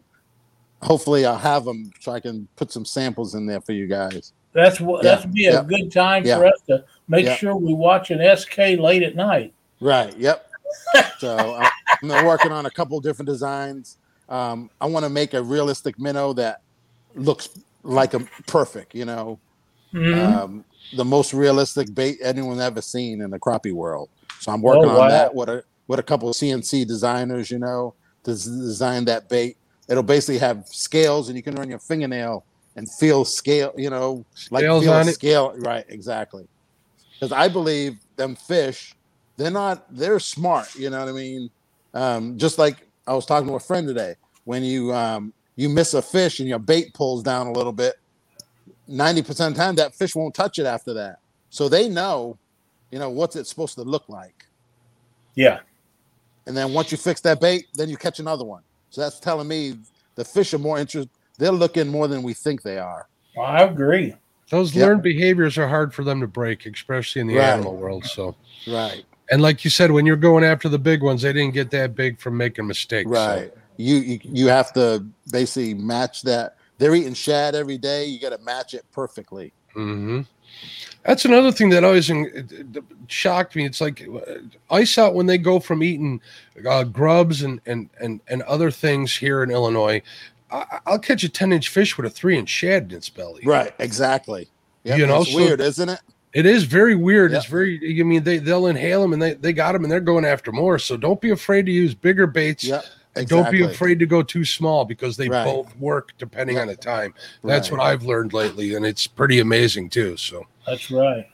[0.81, 4.33] hopefully, I'll have them so I can put some samples in there for you guys.
[4.53, 8.11] That's what Yeah, that'd be a good time for us to make sure we watch
[8.11, 9.53] an SK late at night.
[9.79, 10.15] Right.
[10.17, 10.45] Yep.
[11.19, 13.97] so I'm, I'm working on a couple different designs.
[14.27, 16.61] Um, I want to make a realistic minnow that
[17.15, 17.49] looks
[17.83, 18.93] like a perfect.
[18.95, 19.39] You know,
[19.93, 20.33] Mhm.
[20.35, 24.09] um, the most realistic bait anyone's ever seen in the crappie world.
[24.39, 25.01] So I'm working Oh, wow.
[25.03, 29.27] on that What a with a couple of CNC designers, you know, to design that
[29.27, 29.57] bait.
[29.89, 34.23] It'll basically have scales, and you can run your fingernail and feel scale, you know,
[34.51, 35.13] like Scales feel a on it.
[35.13, 35.53] scale.
[35.57, 36.47] Right, exactly.
[37.13, 38.93] Because I believe them fish,
[39.35, 40.75] they're not, they're smart.
[40.75, 41.49] You know what I mean?
[41.95, 44.15] Um, just like I was talking to a friend today,
[44.45, 47.95] when you um, you miss a fish and your bait pulls down a little bit,
[48.87, 51.17] 90% of the time that fish won't touch it after that.
[51.49, 52.37] So they know,
[52.91, 54.45] you know, what's it supposed to look like.
[55.35, 55.59] Yeah,
[56.49, 58.63] And then once you fix that bait, then you catch another one.
[58.89, 59.75] So that's telling me
[60.15, 61.11] the fish are more interested.
[61.37, 63.07] They're looking more than we think they are.
[63.39, 64.15] I agree.
[64.49, 64.83] Those Yep.
[64.87, 67.53] learned behaviors are hard for them to break, especially in the Right.
[67.53, 68.03] animal world.
[68.03, 68.35] So,
[68.65, 69.05] Right.
[69.29, 71.93] and like you said, when you're going after the big ones, they didn't get that
[71.93, 73.11] big from making mistakes.
[73.11, 73.53] so- Right.
[73.77, 76.55] You, you you have to basically match that.
[76.79, 78.05] They're eating shad every day.
[78.05, 79.53] You got to match it perfectly.
[79.73, 80.21] hmm
[81.05, 82.11] That's another thing that always
[83.07, 83.65] shocked me.
[83.65, 84.33] It's like uh,
[84.69, 86.21] ice out when they go from eating
[86.67, 90.01] uh, grubs and, and and and other things here in Illinois.
[90.51, 93.43] I, I'll catch a ten inch fish with a three inch shad in its belly.
[93.45, 93.73] Right.
[93.79, 94.49] Exactly.
[94.83, 95.99] Yep, You know, it's so- weird, isn't it?
[96.31, 97.31] It is very weird.
[97.31, 97.41] Yep.
[97.41, 97.99] It's very.
[97.99, 100.51] I mean, they they'll inhale them and they they got them and they're going after
[100.51, 100.77] more.
[100.77, 102.63] So don't be afraid to use bigger baits.
[102.65, 102.85] Yep.
[103.15, 105.43] And don't be afraid to go too small because they Right.
[105.43, 106.61] both work depending Yep.
[106.61, 107.13] on the time.
[107.43, 107.77] That's Right.
[107.79, 110.15] what I've learned lately, and it's pretty amazing too.
[110.17, 111.25] So That's right.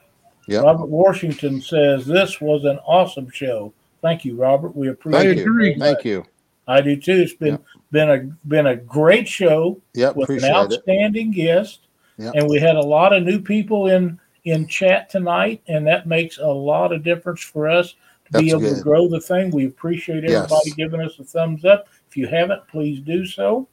[0.47, 0.63] Yep.
[0.63, 3.73] Robert Washington says this was an awesome show.
[4.01, 4.75] Thank you, Robert.
[4.75, 5.45] We appreciate Thank it.
[5.45, 5.75] you.
[5.79, 6.25] Thank you.
[6.67, 7.13] I do too.
[7.21, 7.63] It's been Yep.
[7.91, 10.15] been a been a great show Yep.
[10.15, 10.55] with an Appreciate it.
[10.55, 11.81] outstanding guest,
[12.17, 12.33] Yep.
[12.35, 16.37] and we had a lot of new people in in chat tonight, and that makes
[16.37, 17.95] a lot of difference for us
[18.25, 19.51] to be That's able to grow the thing.
[19.51, 20.33] We appreciate Yes.
[20.51, 21.87] everybody giving us a thumbs up.
[22.09, 23.67] If you haven't, please do so.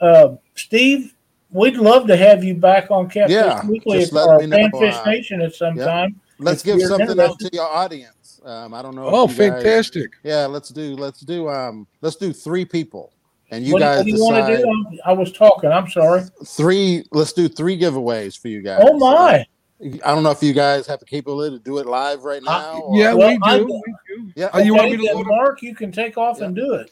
[0.00, 1.14] Uh, Steve,
[1.50, 4.46] we'd love to have you back on Catfish Yeah, Weekly just at let our me
[4.46, 5.84] know, Panfish uh, Nation at some yeah.
[5.84, 6.20] time.
[6.38, 8.40] Let's give something out interested- to your audience.
[8.44, 9.06] Um, I don't know.
[9.06, 10.10] oh, you guys- fantastic!
[10.22, 10.94] yeah, let's do.
[10.94, 11.48] Let's do.
[11.48, 13.12] Um, let's do three people,
[13.50, 14.62] and you what, guys what do you want to do?
[14.68, 15.72] I'm- I was talking.
[15.72, 16.22] I'm sorry.
[16.44, 17.04] three.
[17.10, 18.82] Let's do three giveaways for you guys.
[18.86, 19.46] Oh my!
[19.82, 22.80] I don't know if you guys have the capability to do it live right now.
[22.80, 23.66] or- Yeah, Well, we do.
[23.66, 24.32] we do.
[24.34, 24.50] Yeah.
[24.54, 25.26] Oh, you want me to then load up?
[25.28, 26.90] Mark, you can take off and do it.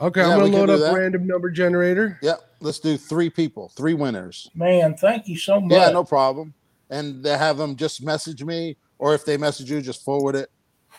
[0.00, 0.94] Okay, Yeah, I'm gonna can load do up that.
[0.94, 2.18] random number generator.
[2.22, 2.34] Yeah.
[2.60, 4.50] Let's do three people, three winners.
[4.54, 5.72] Man, thank you so much.
[5.72, 6.52] Yeah, no problem.
[6.90, 10.50] And they have them just message me, or if they message you, just forward it,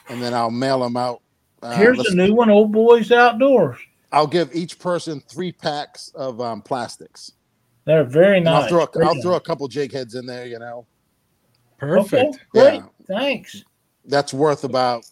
[0.09, 1.21] and then I'll mail them out.
[1.61, 3.78] Uh, Here's let's- a new one, Old Boys Outdoors.
[4.11, 7.34] I'll give each person three packs of um, plastics.
[7.86, 8.63] They're very And nice.
[8.63, 9.23] I'll throw a, Very I'll nice.
[9.23, 10.45] throw a couple jig heads in there.
[10.45, 10.86] You know,
[11.78, 12.36] Perfect.
[12.36, 12.73] Okay, great.
[12.75, 12.86] Yeah.
[13.07, 13.63] Thanks.
[14.05, 15.05] that's worth about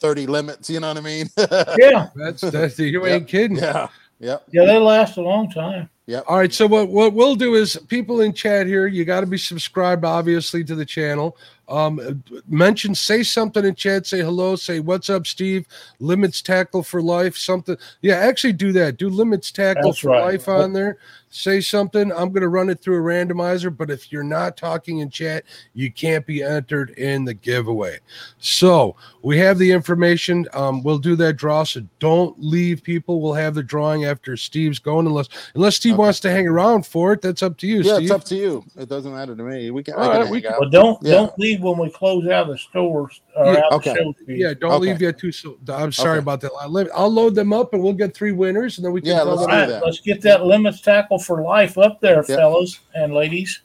[0.00, 0.68] thirty limits.
[0.68, 1.28] You know what I mean?
[1.78, 2.08] Yeah.
[2.14, 3.14] That's that's you Yeah.
[3.14, 3.56] ain't kidding.
[3.56, 3.88] yeah.
[4.20, 4.44] Yep.
[4.52, 5.88] Yeah, they last a long time.
[6.06, 6.20] Yeah.
[6.28, 9.26] All right, so what what we'll do is people in chat here, you got to
[9.26, 11.36] be subscribed obviously to the channel.
[11.68, 15.66] Um, mention, say something in chat, say hello, say what's up, Steve.
[15.98, 17.76] Limits tackle for life, something.
[18.02, 18.96] Yeah, actually do that.
[18.98, 20.24] Do limits tackle That's for right.
[20.34, 20.98] life on there.
[21.30, 22.12] Say something.
[22.12, 25.42] I'm gonna run it through a randomizer, but if you're not talking in chat,
[25.72, 27.98] you can't be entered in the giveaway.
[28.38, 30.46] So we have the information.
[30.52, 31.64] Um, we'll do that draw.
[31.64, 33.20] So don't leave, people.
[33.20, 36.02] We'll have the drawing after Steve's going, unless unless Steve Okay.
[36.02, 37.20] wants to hang around for it.
[37.20, 38.02] That's up to you, Yeah, Steve.
[38.02, 38.64] it's up to you.
[38.76, 39.72] It doesn't matter to me.
[39.72, 39.94] We can.
[39.94, 40.60] All right, we can- out.
[40.60, 41.12] But don't Yeah.
[41.14, 43.94] don't leave when we close out the stores or Yeah, out okay.
[44.26, 44.90] the yeah, don't Okay.
[44.92, 45.32] leave yet too.
[45.32, 45.56] soon.
[45.68, 46.18] I'm sorry Okay.
[46.20, 46.52] about that.
[46.60, 49.10] I'll, let- I'll load them up, and we'll get three winners, and then we can.
[49.10, 49.84] Yeah, let's do right, that.
[49.84, 52.36] let's get that limits tackle for life up there, Yeah.
[52.36, 53.62] fellas and ladies.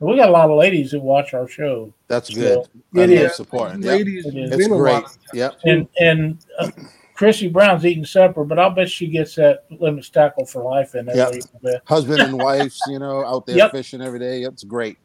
[0.00, 2.64] We got a lot of ladies that watch our show, That's good.
[2.64, 3.36] So, I it love is.
[3.36, 3.82] supporting.
[3.82, 3.90] Yep.
[3.92, 4.50] Ladies, It is.
[4.52, 4.92] It's great.
[4.94, 5.16] lot.
[5.32, 5.54] Yep.
[5.64, 6.70] and and uh,
[7.14, 11.06] Chrissy Brown's eating supper, but I'll bet she gets that limits tackle for life in
[11.06, 11.16] there.
[11.16, 11.28] Yeah.
[11.28, 11.82] a little bit.
[11.86, 13.70] Husband and wives, you know, out there Yep.
[13.70, 14.42] fishing every day.
[14.42, 14.98] It's great.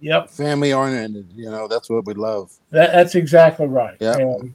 [0.00, 1.30] Yep, Family oriented.
[1.34, 2.52] You know, that's what we love.
[2.70, 3.96] that, that's exactly right.
[4.00, 4.16] Yeah.
[4.16, 4.54] And,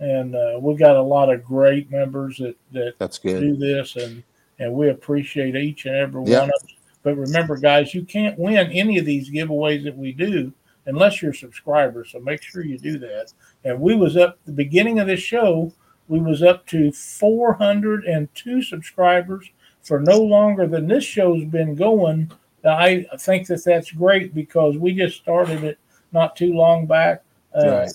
[0.00, 3.40] and uh, we got a lot of great members that that That's good.
[3.40, 4.22] do this, and
[4.58, 6.40] and we appreciate each and every Yeah.
[6.40, 6.74] one of us.
[7.02, 10.52] But remember, guys, you can't win any of these giveaways that we do
[10.86, 12.04] unless you're a subscriber.
[12.04, 13.32] So make sure you do that.
[13.64, 15.72] And we was up the beginning of this show.
[16.08, 19.50] We was up to 402 subscribers
[19.82, 22.30] for no longer than this show's been going.
[22.64, 25.78] I think that that's great because we just started it
[26.12, 27.22] not too long back.
[27.54, 27.92] Uh, Right.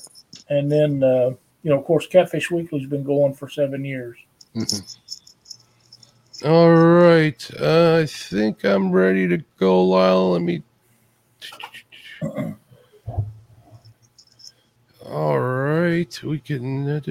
[0.50, 1.32] And then, uh,
[1.64, 4.18] you know, of course, Catfish Weekly's been going for seven years.
[4.56, 4.98] Mhm.
[6.46, 7.52] All right.
[7.60, 10.32] Uh, I think I'm ready to go, Lyle.
[10.32, 10.64] Let me.
[15.06, 16.24] All right.
[16.24, 17.02] We can.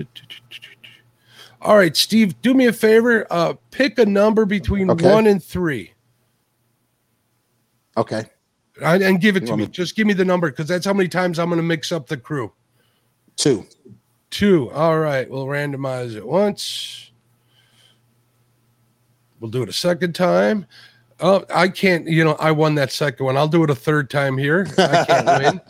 [1.60, 3.26] All right, Steve, do me a favor.
[3.30, 5.12] Uh, pick a number between Okay.
[5.12, 5.92] one and three
[7.98, 8.24] Okay.
[8.82, 9.64] and, and give it You to me.
[9.64, 11.92] me- Just give me the number because that's how many times I'm going to mix
[11.92, 12.52] up the crew.
[13.36, 13.66] Two.
[14.30, 14.70] Two.
[14.70, 15.28] All right.
[15.28, 17.10] We'll randomize it once.
[19.40, 20.66] We'll do it a second time.
[21.20, 23.36] Oh, I can't, you know, I won that second one.
[23.36, 24.66] I'll do it a third time here.
[24.78, 25.62] I can't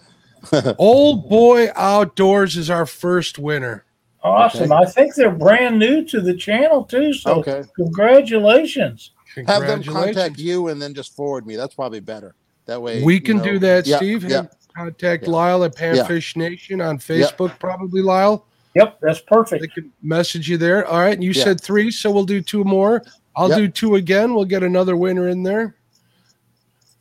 [0.53, 0.75] win.
[0.79, 3.85] Old Boy Outdoors is our first winner.
[4.23, 4.73] Awesome.
[4.73, 7.15] I think they're brand new to the channel too.
[7.15, 7.63] So Okay.
[7.77, 9.13] congratulations.
[9.47, 11.57] Have them contact you and then just forward me.
[11.57, 12.35] That's probably better.
[12.67, 14.25] That way We you can know- do that, Yeah, Steve.
[14.25, 14.47] Yeah.
[14.77, 15.31] Contact Yeah.
[15.31, 18.45] Lyle at Panfish Nation on Facebook, probably, Lyle.
[18.75, 19.63] Yep, that's perfect.
[19.63, 20.87] They can message you there.
[20.87, 21.15] All right.
[21.15, 21.45] And you Yeah.
[21.45, 23.03] said three, so we'll do two more.
[23.35, 23.59] I'll Yep.
[23.59, 24.35] do two again.
[24.35, 25.75] We'll get another winner in there.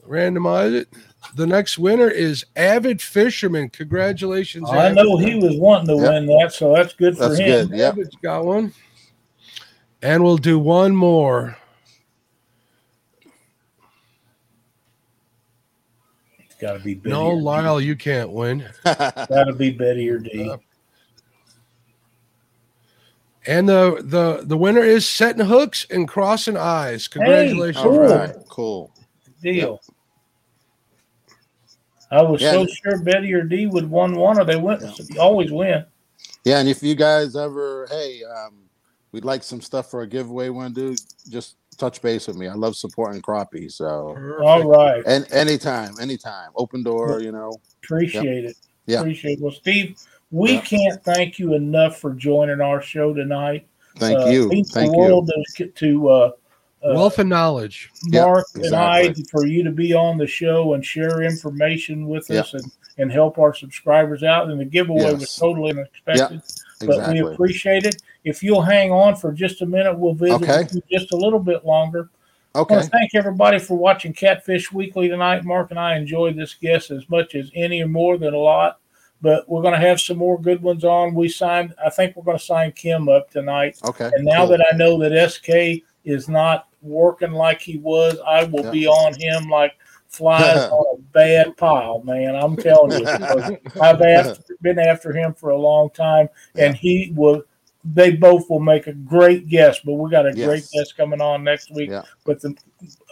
[0.08, 0.88] Randomize it.
[1.36, 3.70] The next winner is Avid Fisherman.
[3.70, 4.70] Congratulations.
[4.70, 6.12] I know he was wanting to Yep.
[6.14, 7.68] win that, so that's good for That's him.
[7.68, 7.78] good.
[7.78, 7.94] Yep.
[7.94, 8.74] Avid's got one.
[10.02, 11.58] And we'll do one more.
[16.60, 17.10] Got to be Betty.
[17.10, 17.42] No, or D.
[17.42, 18.68] Lyle, you can't win.
[18.84, 20.50] Got to be Betty or D.
[20.50, 20.58] Uh,
[23.46, 27.08] And the the the winner is setting hooks and crossing eyes.
[27.08, 27.78] Congratulations.
[27.78, 28.00] All Cool.
[28.18, 28.36] right.
[28.50, 28.92] Cool.
[29.42, 29.82] Deal.
[32.12, 32.52] I was Yeah.
[32.52, 34.82] so sure Betty or D would won one, or they went.
[34.82, 35.22] Yeah.
[35.22, 35.86] Always win.
[36.44, 38.64] Yeah, and if you guys ever, hey, um,
[39.12, 40.50] we'd like some stuff for a giveaway.
[40.50, 41.04] Want to do?
[41.30, 42.48] Just touch base with me.
[42.48, 43.72] I love supporting crappie.
[43.72, 44.42] So, Perfect.
[44.42, 45.04] All right.
[45.06, 47.22] and anytime, anytime, open door.
[47.22, 47.54] You know.
[47.84, 48.58] Appreciate it.
[48.86, 49.00] Yeah.
[49.00, 49.42] Appreciate it.
[49.42, 49.98] Well, Steve,
[50.32, 50.62] we Yeah.
[50.62, 53.68] can't thank you enough for joining our show tonight.
[53.98, 54.50] Thank Uh, you.
[54.50, 54.92] Thank the you.
[54.98, 56.32] world to, to uh,
[56.84, 57.90] uh, Wealth of knowledge.
[58.12, 62.30] Yeah, Mark and I for you to be on the show and share information with
[62.30, 62.42] Yeah.
[62.42, 62.64] us and,
[63.00, 64.50] and help our subscribers out.
[64.50, 66.42] And the giveaway was totally unexpected,
[66.86, 68.02] but we appreciate it.
[68.28, 70.68] If you'll hang on for just a minute, we'll visit Okay.
[70.92, 72.10] just a little bit longer.
[72.56, 72.74] Okay.
[72.74, 75.46] I want to thank everybody for watching Catfish Weekly tonight.
[75.46, 78.80] Mark and I enjoyed this guest as much as any or more than a lot,
[79.22, 81.16] but we're going to have some more good ones on.
[81.16, 83.80] We signed, I think we're going to sign Kim up tonight.
[83.86, 84.10] Okay.
[84.14, 84.58] And now cool.
[84.58, 88.72] that I know that SK is not working like he was, I will Yeah.
[88.72, 89.74] be on him like
[90.10, 92.36] flies on a bad pile, man.
[92.36, 93.08] I'm telling you,
[93.82, 97.44] I've after, been after him for a long time, and he will.
[97.94, 101.44] They both will make a great guest, but we got a great guest coming on
[101.44, 102.04] next week Yeah.
[102.26, 102.56] with the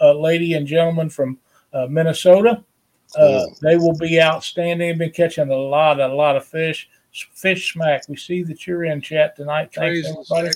[0.00, 1.38] uh, lady and gentleman from
[1.72, 2.62] uh, Minnesota.
[3.16, 4.88] Uh, they will be outstanding.
[4.88, 6.88] They've been catching a lot, a lot of fish.
[7.32, 8.08] Fish smack.
[8.08, 9.70] We see that you're in chat tonight.
[9.72, 10.54] Thanks, Crazy everybody.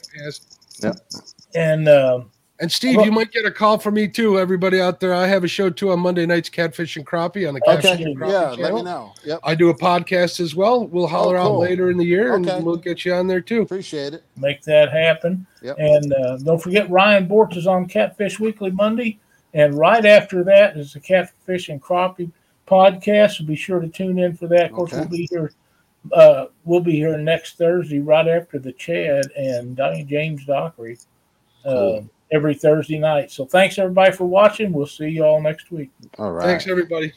[0.82, 1.34] Yes.
[1.54, 2.30] And um,
[2.60, 4.38] And Steve, you might get a call from me too.
[4.38, 7.54] Everybody out there, I have a show too on Monday nights, Catfish and Crappie on
[7.54, 8.02] the Catfish Okay.
[8.02, 8.62] and Crappie Yeah.
[8.62, 9.14] Let me know.
[9.24, 9.40] Yep.
[9.44, 10.86] I do a podcast as well.
[10.86, 12.50] We'll holler Oh, out later in the year Okay.
[12.50, 13.62] and we'll get you on there too.
[13.62, 14.24] Appreciate it.
[14.36, 15.46] make that happen.
[15.62, 15.76] Yep.
[15.78, 19.18] And uh, don't forget, Ryan Bortz is on Catfish Weekly Monday.
[19.54, 22.30] And right after that is the Catfish and Crappie
[22.68, 23.38] podcast.
[23.38, 24.66] So be sure to tune in for that.
[24.66, 25.00] Of course, Okay.
[25.00, 25.50] we'll be here.
[26.12, 30.98] Uh, we'll be here next Thursday, right after the Chad and Donnie James Dockery,
[31.64, 32.10] uh, Cool.
[32.32, 33.30] Every Thursday night.
[33.30, 34.72] So thanks everybody for watching.
[34.72, 35.90] We'll see you all next week.
[36.18, 36.44] All right.
[36.44, 37.12] Thanks, everybody.